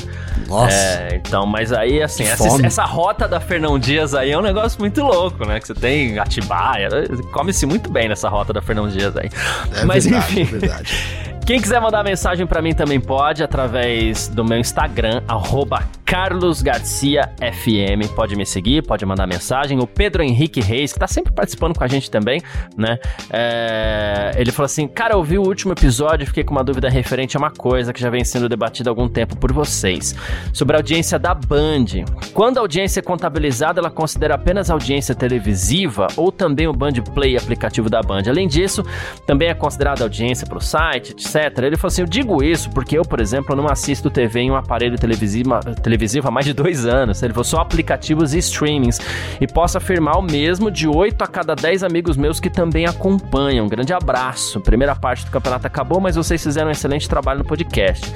[0.49, 0.75] Nossa.
[0.75, 4.79] É, então, mas aí, assim, essa, essa, rota da Fernão Dias aí é um negócio
[4.79, 5.59] muito louco, né?
[5.59, 6.91] Que você tem Atibaia,
[7.33, 9.31] come-se muito bem nessa rota da Fernão Dias aí.
[9.75, 10.57] É mas verdade, enfim.
[10.57, 10.95] É verdade.
[11.47, 15.83] Quem quiser mandar mensagem para mim também pode, através do meu Instagram, arroba
[16.13, 18.15] Carlos Garcia FM.
[18.15, 19.81] Pode me seguir, pode mandar mensagem.
[19.81, 22.39] O Pedro Henrique Reis, que tá sempre participando com a gente também,
[22.77, 22.99] né?
[23.31, 26.91] É, ele falou assim: Cara, eu vi o último episódio e fiquei com uma dúvida
[26.91, 30.15] referente a uma coisa que já vem sendo debatida há algum tempo por vocês.
[30.53, 32.05] Sobre a audiência da Band.
[32.35, 36.93] Quando a audiência é contabilizada, ela considera apenas a audiência televisiva ou também o Band
[37.15, 38.25] Play aplicativo da Band.
[38.29, 38.85] Além disso,
[39.27, 41.57] também é considerada audiência para o site, etc.
[41.63, 44.57] Ele falou assim: Eu digo isso porque eu, por exemplo, não assisto TV em um
[44.57, 45.59] aparelho televisivo,
[46.03, 47.23] televisivo há mais de dois anos.
[47.23, 49.01] Ele falou só aplicativos e streamings.
[49.41, 53.67] E posso afirmar o mesmo de 8 a cada 10 amigos meus que também acompanham.
[53.67, 54.61] Um grande abraço.
[54.61, 58.13] Primeira parte do campeonato acabou, mas vocês fizeram um excelente trabalho no podcast.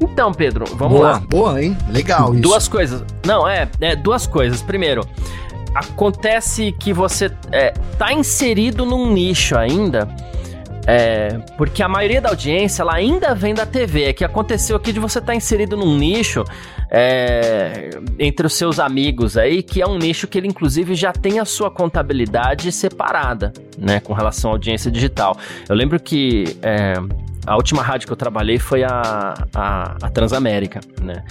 [0.00, 1.18] Então, Pedro, vamos boa, lá.
[1.20, 1.76] Boa, hein?
[1.90, 2.42] Legal isso.
[2.42, 3.04] Duas coisas.
[3.24, 4.62] Não, é, é duas coisas.
[4.62, 5.06] Primeiro,
[5.74, 10.08] acontece que você é, tá inserido num nicho ainda.
[10.88, 14.04] É, porque a maioria da audiência ela ainda vem da TV.
[14.04, 16.44] É que aconteceu aqui de você estar tá inserido num nicho
[16.90, 21.38] é, entre os seus amigos aí, que é um nicho que ele inclusive já tem
[21.38, 25.36] a sua contabilidade separada, né, com relação à audiência digital.
[25.68, 26.94] Eu lembro que é,
[27.46, 31.24] a última rádio que eu trabalhei foi a, a, a Transamérica, né?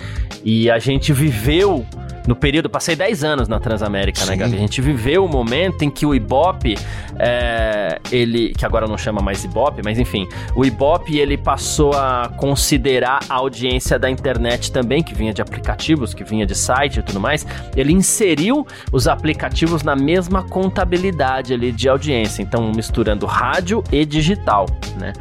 [0.43, 1.85] E a gente viveu
[2.27, 4.31] no período, passei 10 anos na Transamérica, né, Sim.
[4.31, 4.55] né, Gabi?
[4.55, 6.75] A gente viveu o momento em que o Ibope,
[7.19, 12.31] é, ele, que agora não chama mais Ibope, mas enfim, o Ibope ele passou a
[12.37, 17.03] considerar a audiência da internet também, que vinha de aplicativos, que vinha de site e
[17.03, 17.45] tudo mais.
[17.75, 24.65] Ele inseriu os aplicativos na mesma contabilidade ali de audiência, então misturando rádio e digital,
[24.99, 25.13] né?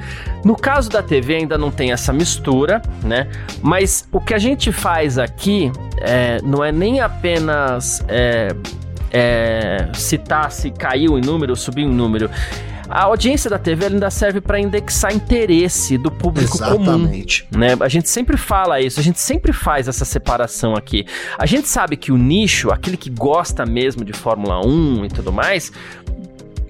[0.45, 3.29] No caso da TV ainda não tem essa mistura, né?
[3.63, 8.55] Mas o que a gente faz aqui é, não é nem apenas é,
[9.11, 12.31] é, citar se caiu em número, subiu em número.
[12.89, 17.45] A audiência da TV ainda serve para indexar interesse do público Exatamente.
[17.45, 17.61] comum.
[17.61, 17.77] Né?
[17.81, 21.07] A gente sempre fala isso, a gente sempre faz essa separação aqui.
[21.39, 25.33] A gente sabe que o nicho, aquele que gosta mesmo de Fórmula 1 e tudo
[25.33, 25.73] mais,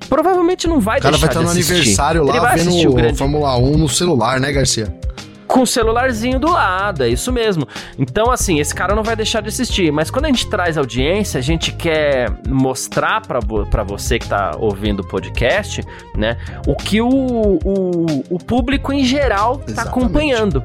[0.09, 1.33] provavelmente não vai deixar de assistir.
[1.33, 3.19] O cara vai estar no aniversário lá vendo o grande...
[3.19, 4.95] Fórmula 1 no celular, né, Garcia?
[5.55, 7.65] com o celularzinho do lado, é isso mesmo.
[7.97, 9.93] Então, assim, esse cara não vai deixar de assistir.
[9.93, 14.57] Mas quando a gente traz audiência, a gente quer mostrar para vo você que tá
[14.59, 15.81] ouvindo o podcast,
[16.17, 16.37] né,
[16.67, 19.89] o que o, o, o público em geral tá Exatamente.
[19.89, 20.63] acompanhando.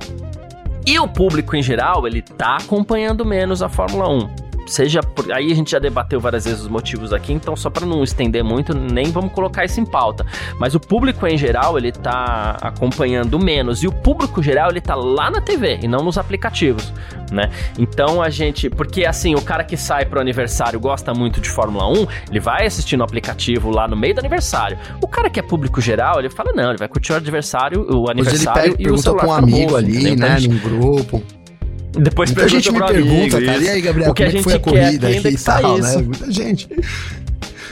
[0.87, 5.51] E o público em geral, ele tá acompanhando menos a Fórmula 1 seja por, aí
[5.51, 8.73] a gente já debateu várias vezes os motivos aqui, então só para não estender muito,
[8.73, 10.25] nem vamos colocar isso em pauta.
[10.59, 14.95] Mas o público em geral, ele tá acompanhando menos e o público geral, ele tá
[14.95, 16.93] lá na TV e não nos aplicativos,
[17.31, 17.49] né?
[17.77, 21.87] Então a gente, porque assim, o cara que sai pro aniversário gosta muito de Fórmula
[21.87, 24.77] 1, ele vai assistir no aplicativo lá no meio do aniversário.
[25.01, 28.09] O cara que é público geral, ele fala não, ele vai curtir o aniversário, o
[28.09, 31.23] aniversário ele pega, e o celular com um amigo ali, né, num grupo.
[31.91, 34.31] Depois Muita gente me pergunta, amigo, cara, e aí, Gabriel, o que como a é
[34.31, 35.97] gente foi a corrida aqui e tal, né?
[35.97, 36.69] Muita gente.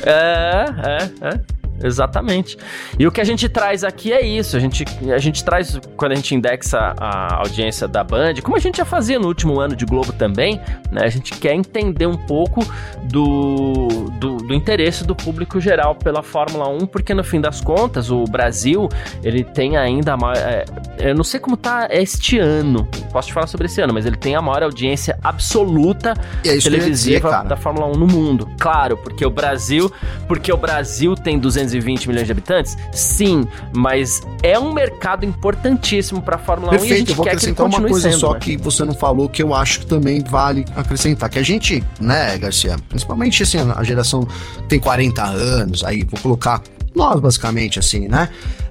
[0.03, 1.56] É, é, é.
[1.81, 2.57] Exatamente.
[2.97, 4.57] E o que a gente traz aqui é isso.
[4.57, 8.59] A gente, a gente traz, quando a gente indexa a audiência da Band, como a
[8.59, 10.59] gente já fazia no último ano de Globo também,
[10.91, 11.01] né?
[11.03, 12.65] A gente quer entender um pouco
[13.03, 13.87] do,
[14.19, 18.23] do, do interesse do público geral pela Fórmula 1, porque no fim das contas, o
[18.25, 18.89] Brasil,
[19.23, 20.37] ele tem ainda a maior.
[20.37, 20.65] É,
[20.99, 24.17] eu não sei como tá este ano, posso te falar sobre esse ano, mas ele
[24.17, 26.13] tem a maior audiência absoluta
[26.43, 28.49] é televisiva dizer, da Fórmula 1 no mundo.
[28.59, 29.91] Claro, porque o Brasil,
[30.27, 32.77] porque o Brasil tem 200 220 milhões de habitantes?
[32.91, 37.15] Sim, mas é um mercado importantíssimo para a Fórmula Perfeito, 1 e a gente eu
[37.15, 38.39] vou quer acrescentar que uma coisa sendo, só né?
[38.39, 42.37] que você não falou que eu acho que também vale acrescentar, que a gente, né,
[42.37, 44.27] Garcia, principalmente assim, a geração
[44.67, 46.61] tem 40 anos, aí vou colocar
[46.97, 48.29] nós basicamente assim, né?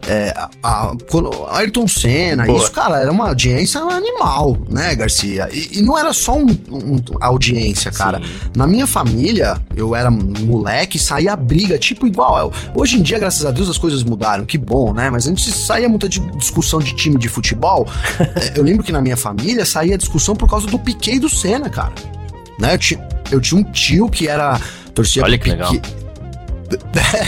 [0.09, 2.59] É, a, a Ayrton Senna, Boa.
[2.59, 5.49] isso, cara, era uma audiência animal, né, Garcia?
[5.53, 8.19] E, e não era só um, um audiência, cara.
[8.19, 8.25] Sim.
[8.55, 12.53] Na minha família, eu era moleque, saía briga, tipo igual.
[12.75, 15.11] Hoje em dia, graças a Deus, as coisas mudaram, que bom, né?
[15.11, 17.87] Mas antes saía muita discussão de time de futebol.
[18.37, 21.29] É, eu lembro que na minha família saía discussão por causa do Piquet e do
[21.29, 21.93] Senna, cara.
[22.59, 22.75] Né?
[22.75, 24.61] Eu, tinha, eu tinha um tio que era
[24.95, 25.73] torcia Olha que Piquet.
[25.73, 26.06] legal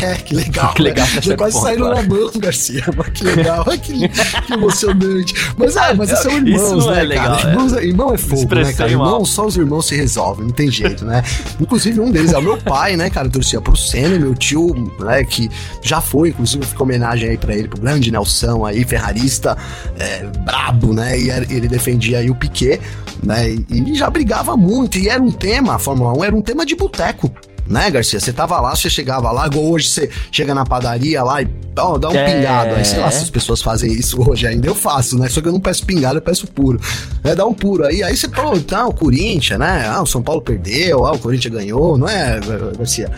[0.03, 0.75] É, que legal.
[0.75, 1.07] Que legal.
[1.07, 1.23] Né?
[1.23, 2.85] Já quase saíram na mão, Garcia.
[2.97, 3.65] Mas que legal.
[3.65, 5.35] que, que emocionante.
[5.57, 7.49] Mas, ah, mas são irmãos, né, é legal, cara?
[7.49, 7.53] É.
[7.53, 7.85] Irmãos, é.
[7.85, 8.91] Irmão é fogo, né, cara?
[8.91, 11.23] Irmão, só os irmãos se resolvem, não tem jeito, né?
[11.61, 13.29] Inclusive, um deles é o meu pai, né, cara?
[13.29, 15.49] Torcia pro Senna, meu tio, né, que
[15.83, 19.57] já foi, inclusive, fica homenagem aí pra ele, pro grande Nelson aí, ferrarista,
[19.99, 21.19] é, brabo, né?
[21.19, 22.81] E ele defendia aí o Piquet,
[23.23, 23.49] né?
[23.69, 24.99] E já brigava muito.
[24.99, 27.33] E era um tema, a Fórmula 1 era um tema de boteco
[27.69, 28.19] né, Garcia?
[28.21, 31.49] Você tava lá, você chegava lá, igual hoje você chega na padaria lá e
[31.79, 32.25] ó, dá um É.
[32.35, 32.75] pingado.
[32.75, 34.67] Aí sei lá se as pessoas fazem isso hoje ainda.
[34.67, 35.29] Eu faço, né?
[35.29, 36.81] Só que eu não peço pingado, eu peço puro.
[37.23, 37.85] É, dá um puro.
[37.87, 39.87] Aí, aí você falou, tá, o Corinthians, né?
[39.89, 42.41] Ah, o São Paulo perdeu, ah, o Corinthians ganhou, não é,
[42.77, 43.11] Garcia?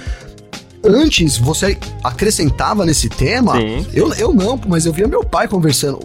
[0.84, 3.86] Antes você acrescentava nesse tema, Sim.
[3.92, 6.00] eu, eu não, mas eu via meu pai conversando.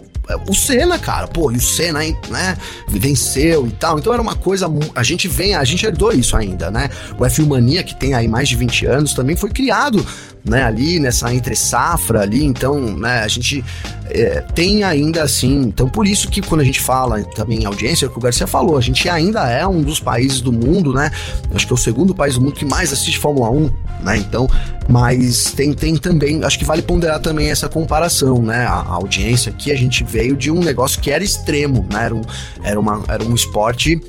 [0.48, 2.58] O Senna, cara, pô, e o Senna, né,
[2.88, 3.98] venceu e tal.
[3.98, 4.66] Então era uma coisa.
[4.94, 6.90] A gente vem, a gente herdou isso ainda, né?
[7.16, 10.04] O F1 Mania, que tem aí mais de 20 anos, também foi criado,
[10.48, 12.44] né, ali nessa entre safra ali.
[12.44, 13.64] Então, né, a gente
[14.08, 15.62] é, tem ainda assim.
[15.62, 18.20] Então, por isso que quando a gente fala também em audiência, é o que o
[18.20, 21.10] Garcia falou, a gente ainda é um dos países do mundo, né?
[21.54, 23.70] Acho que é o segundo país do mundo que mais assiste Fórmula 1,
[24.02, 24.16] né?
[24.18, 24.48] Então,
[24.88, 28.66] mas tem, tem também, acho que vale ponderar também essa comparação, né?
[28.66, 32.04] A, a audiência aqui, a gente veio de um negócio que era extremo, né?
[32.04, 32.22] Era um,
[32.62, 34.00] era uma, era um esporte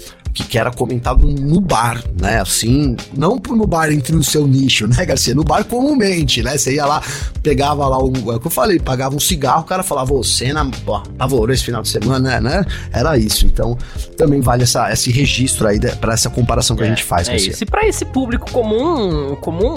[0.46, 2.42] que, era comentado no bar, né?
[2.42, 5.34] Assim, não no bar entre o seu nicho, né, Garcia?
[5.36, 6.58] No bar comumente, né?
[6.58, 7.02] Você ia lá,
[7.42, 8.32] pegava lá um.
[8.32, 11.64] É o que eu falei, pagava um cigarro, o cara falava, cena, pô, apavorou esse
[11.64, 12.66] final de semana, né?
[12.92, 13.46] Era isso.
[13.46, 13.78] Então,
[14.18, 17.52] também vale essa, esse registro aí para essa comparação que a gente faz, é Garcia.
[17.52, 17.64] isso.
[17.64, 19.76] E pra esse público comum, comum,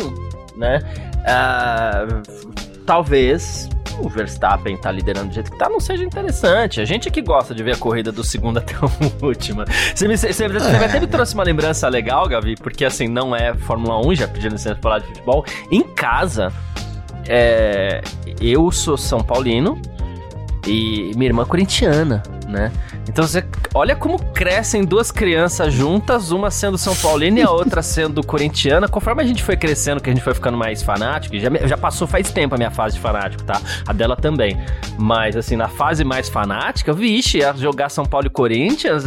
[0.57, 0.81] né?
[1.27, 2.07] ah,
[2.87, 3.69] talvez
[3.99, 6.81] o Verstappen tá liderando do jeito que tá, não seja interessante.
[6.81, 9.65] A gente é que gosta de ver a corrida do segundo até o último.
[9.95, 10.85] Você, me, você, você É.
[10.85, 14.53] até me trouxe uma lembrança legal, Gavi, porque assim, não é Fórmula 1, já pedindo
[14.53, 15.45] licença pra falar de futebol.
[15.71, 16.53] Em casa,
[17.29, 18.01] é,
[18.41, 19.81] eu sou São Paulino
[20.67, 22.71] e minha irmã é corintiana, né?
[23.09, 23.45] Então você
[23.75, 28.89] olha como crescem duas crianças juntas, uma sendo São Paulina e a outra sendo corintiana.
[28.89, 32.07] Conforme a gente foi crescendo, que a gente foi ficando mais fanático, já, já passou
[32.07, 33.61] faz tempo a minha fase de fanático, tá?
[33.87, 34.59] A dela também.
[34.99, 39.05] Mas assim, na fase mais fanática, vixe, ia jogar São Paulo e Corinthians,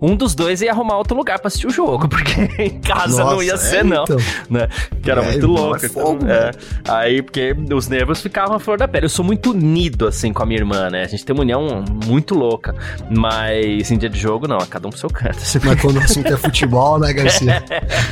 [0.00, 3.42] um dos dois ia arrumar outro lugar pra assistir o jogo, porque em casa não
[3.42, 4.16] ia Nossa, ser, é, não então.
[4.48, 4.68] né?
[5.02, 5.84] Que era É, muito louco.
[5.84, 6.50] é então, é.
[6.88, 9.06] Aí, porque os nervos ficavam à flor da pele.
[9.06, 11.02] Eu sou muito unido, assim, com a minha irmã, né?
[11.02, 12.74] A gente tem uma união muito louca.
[13.10, 14.58] Mas em dia de jogo, não.
[14.58, 15.38] É cada um pro seu canto.
[15.64, 17.62] Mas quando o assunto é futebol, né, Garcia?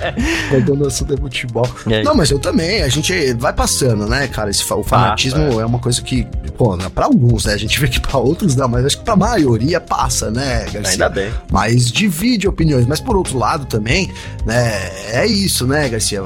[0.50, 1.66] Quando o assunto é futebol.
[1.88, 2.02] É.
[2.02, 4.50] Não, mas eu também, a gente vai passando, né, cara?
[4.50, 5.64] Esse, o fanatismo é.
[5.66, 7.52] uma coisa que, pô, né, pra alguns, né?
[7.52, 10.92] A gente vê que pra outros não, mas acho que pra maioria passa, né, Garcia?
[10.92, 11.30] Ainda bem.
[11.52, 12.86] Mas divide opiniões.
[12.86, 14.10] Mas por outro lado também,
[14.46, 16.22] né, é isso, né, Garcia?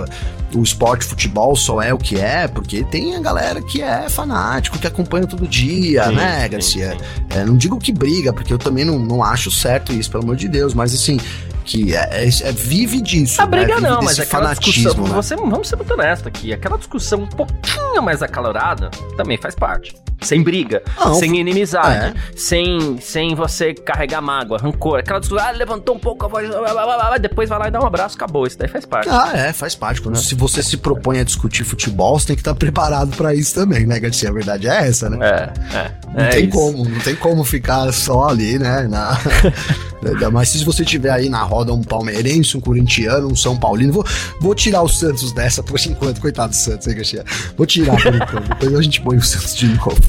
[0.54, 4.78] O esporte futebol só é o que é, porque tem a galera que é fanático,
[4.78, 6.90] que acompanha todo dia, Sim, né, sim, Garcia?
[6.92, 6.96] sim.
[7.36, 10.36] É, não digo que briga, porque eu também não, não acho certo isso, pelo amor
[10.36, 11.18] de Deus, mas assim,
[11.64, 13.40] que é, é- é- vive disso.
[13.40, 13.88] A briga né?
[13.88, 15.04] Não, mas aquela discussão.
[15.04, 15.10] né?
[15.14, 16.52] Você, vamos ser muito honestos aqui.
[16.52, 19.94] Aquela discussão um pouquinho mais acalorada também faz parte.
[20.20, 22.36] Sem briga, Não, sem inimizade, é.
[22.38, 25.00] sem, sem você carregar mágoa, rancor.
[25.00, 27.70] Aquela discussão, ah, levantou um pouco a voz, blá, blá, blá, depois vai lá e
[27.70, 28.46] dá um abraço, acabou.
[28.46, 29.08] Isso daí faz parte.
[29.10, 30.00] Ah, é, faz parte.
[30.00, 33.54] Quando, Se você se propõe a discutir futebol, você tem que estar preparado pra isso
[33.54, 34.30] também, né, Garcia?
[34.30, 35.18] A verdade é essa, né?
[35.20, 35.90] É, é.
[36.14, 36.56] Não é tem isso.
[36.56, 38.86] como, não tem como ficar só ali, né?
[38.88, 39.18] Na...
[40.06, 43.92] Ainda mais se você tiver aí na roda um palmeirense, um corintiano, um São Paulino.
[43.92, 44.06] Vou,
[44.40, 46.20] vou tirar o Santos dessa por enquanto.
[46.20, 47.24] Coitado do Santos, hein, Garcia?
[47.56, 48.48] Vou tirar por enquanto.
[48.48, 50.00] Depois a gente põe o Santos de novo.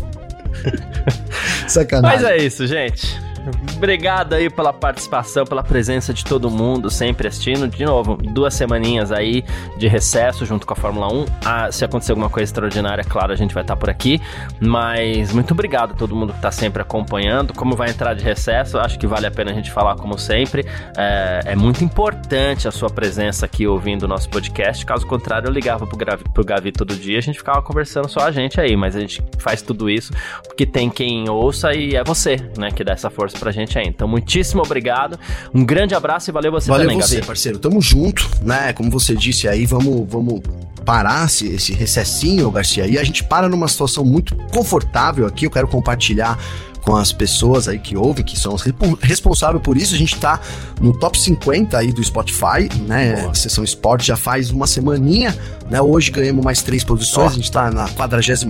[1.68, 2.24] Sacanagem.
[2.24, 3.35] Mas é isso, gente.
[3.76, 7.68] Obrigado aí pela participação, pela presença de todo mundo, sempre assistindo.
[7.68, 9.44] De novo, duas semaninhas aí
[9.78, 11.26] de recesso junto com a Fórmula 1.
[11.44, 14.22] Ah, se acontecer alguma coisa extraordinária, claro, a gente vai estar por aqui.
[14.60, 17.54] Mas muito obrigado a todo mundo que está sempre acompanhando.
[17.54, 20.66] Como vai entrar de recesso, acho que vale a pena a gente falar como sempre.
[20.98, 24.86] É, é muito importante a sua presença aqui ouvindo o nosso podcast.
[24.86, 28.22] Caso contrário, eu ligava pro, Gravi, pro Gavi todo dia, a gente ficava conversando só
[28.22, 28.76] a gente aí.
[28.76, 32.84] Mas a gente faz tudo isso porque tem quem ouça e é você, né, que
[32.84, 33.88] dá essa força pra gente aí.
[33.88, 35.20] Então, muitíssimo obrigado.
[35.54, 37.28] Um grande abraço e valeu você Valeu também, você, Gavi.
[37.28, 37.60] parceiro.
[37.60, 38.74] Tamo junto, né?
[38.74, 40.42] Como você disse aí, vamos, vamos
[40.86, 42.88] parar esse, esse recessinho, Garcia.
[42.88, 45.46] E a gente para numa situação muito confortável aqui.
[45.46, 46.38] Eu quero compartilhar
[46.86, 48.64] com as pessoas aí que ouvem, que são os
[49.02, 49.96] responsáveis por isso.
[49.96, 50.40] A gente tá
[50.80, 53.22] no top 50 aí do Spotify, né?
[53.24, 53.34] Boa.
[53.34, 55.36] Sessão Esporte já faz uma semaninha,
[55.70, 55.82] né?
[55.82, 57.32] Hoje ganhamos mais três posições.
[57.32, 58.46] A gente tá na 46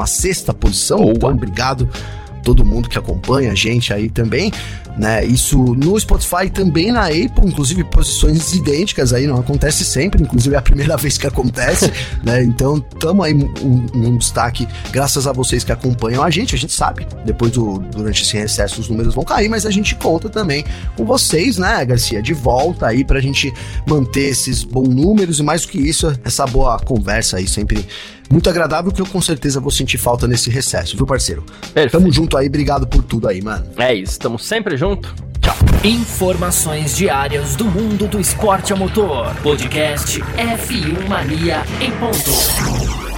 [0.59, 0.99] posição.
[0.99, 1.13] Boa.
[1.13, 1.89] Então, obrigado
[2.45, 4.51] todo mundo que acompanha a gente aí também,
[4.95, 5.25] né?
[5.25, 10.59] Isso no Spotify também na Apple, inclusive posições idênticas aí, não acontece sempre, inclusive é
[10.59, 11.91] a primeira vez que acontece,
[12.23, 12.43] né?
[12.43, 16.71] Então, tamo aí um, um destaque graças a vocês que acompanham a gente, a gente
[16.71, 20.63] sabe, depois do durante esse recesso os números vão cair, mas a gente conta também
[20.95, 23.51] com vocês, né, Garcia, de volta aí pra gente
[23.87, 27.85] manter esses bons números e mais do que isso, essa boa conversa aí sempre
[28.29, 31.43] muito agradável que eu com certeza vou sentir falta nesse recesso, viu, parceiro?
[31.73, 31.91] Perfeito.
[31.91, 33.65] Tamo junto aí, obrigado por tudo aí, mano.
[33.77, 35.13] É isso, estamos sempre junto.
[35.41, 35.55] Tchau.
[35.83, 39.35] Informações diárias do mundo do esporte a motor.
[39.43, 43.14] Podcast F1 Mania em ponto.